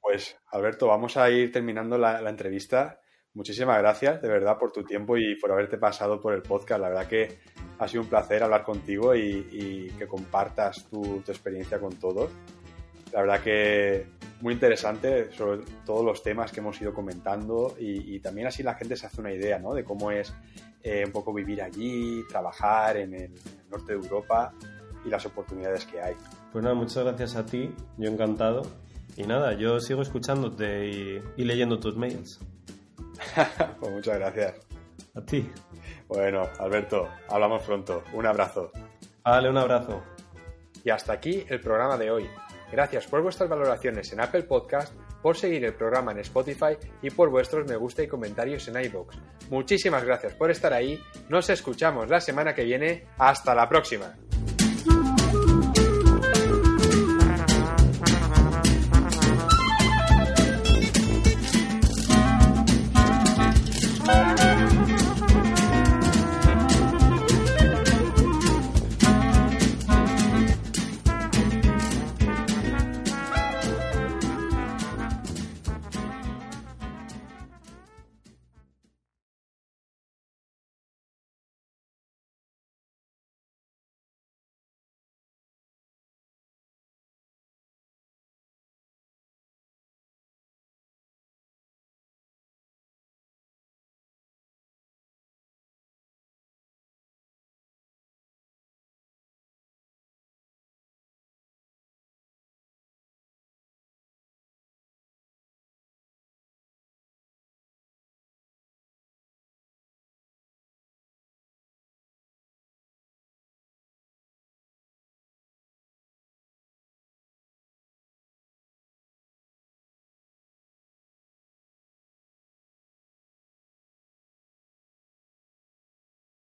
[0.00, 3.00] Pues Alberto, vamos a ir terminando la, entrevista.
[3.32, 6.80] Muchísimas gracias, de verdad, por tu tiempo y por haberte pasado por el podcast.
[6.80, 7.38] La verdad que
[7.78, 12.32] ha sido un placer hablar contigo y, que compartas tu, experiencia con todos.
[13.12, 14.06] La verdad que
[14.40, 18.96] muy interesante sobre todos los temas que hemos ido comentando y, también así la gente
[18.96, 19.74] se hace una idea ¿no?
[19.74, 20.34] de cómo es
[20.82, 23.32] eh, un poco vivir allí, trabajar en el,
[23.72, 24.52] norte de Europa
[25.04, 26.14] y las oportunidades que hay.
[26.52, 28.62] Pues nada, muchas gracias a ti, yo encantado
[29.16, 30.88] y nada, yo sigo escuchándote
[31.36, 32.40] y, leyendo tus mails.
[33.80, 34.54] pues muchas gracias.
[35.14, 35.50] A ti.
[36.08, 38.02] Bueno, Alberto, hablamos pronto.
[38.14, 38.70] Un abrazo.
[39.22, 40.02] Vale, un abrazo.
[40.84, 42.28] Y hasta aquí el programa de hoy.
[42.70, 47.28] Gracias por vuestras valoraciones en Apple Podcast, por seguir el programa en Spotify y por
[47.28, 49.14] vuestros me gusta y comentarios en iBox.
[49.50, 50.98] Muchísimas gracias por estar ahí.
[51.28, 53.06] Nos escuchamos la semana que viene.
[53.18, 54.16] Hasta la próxima.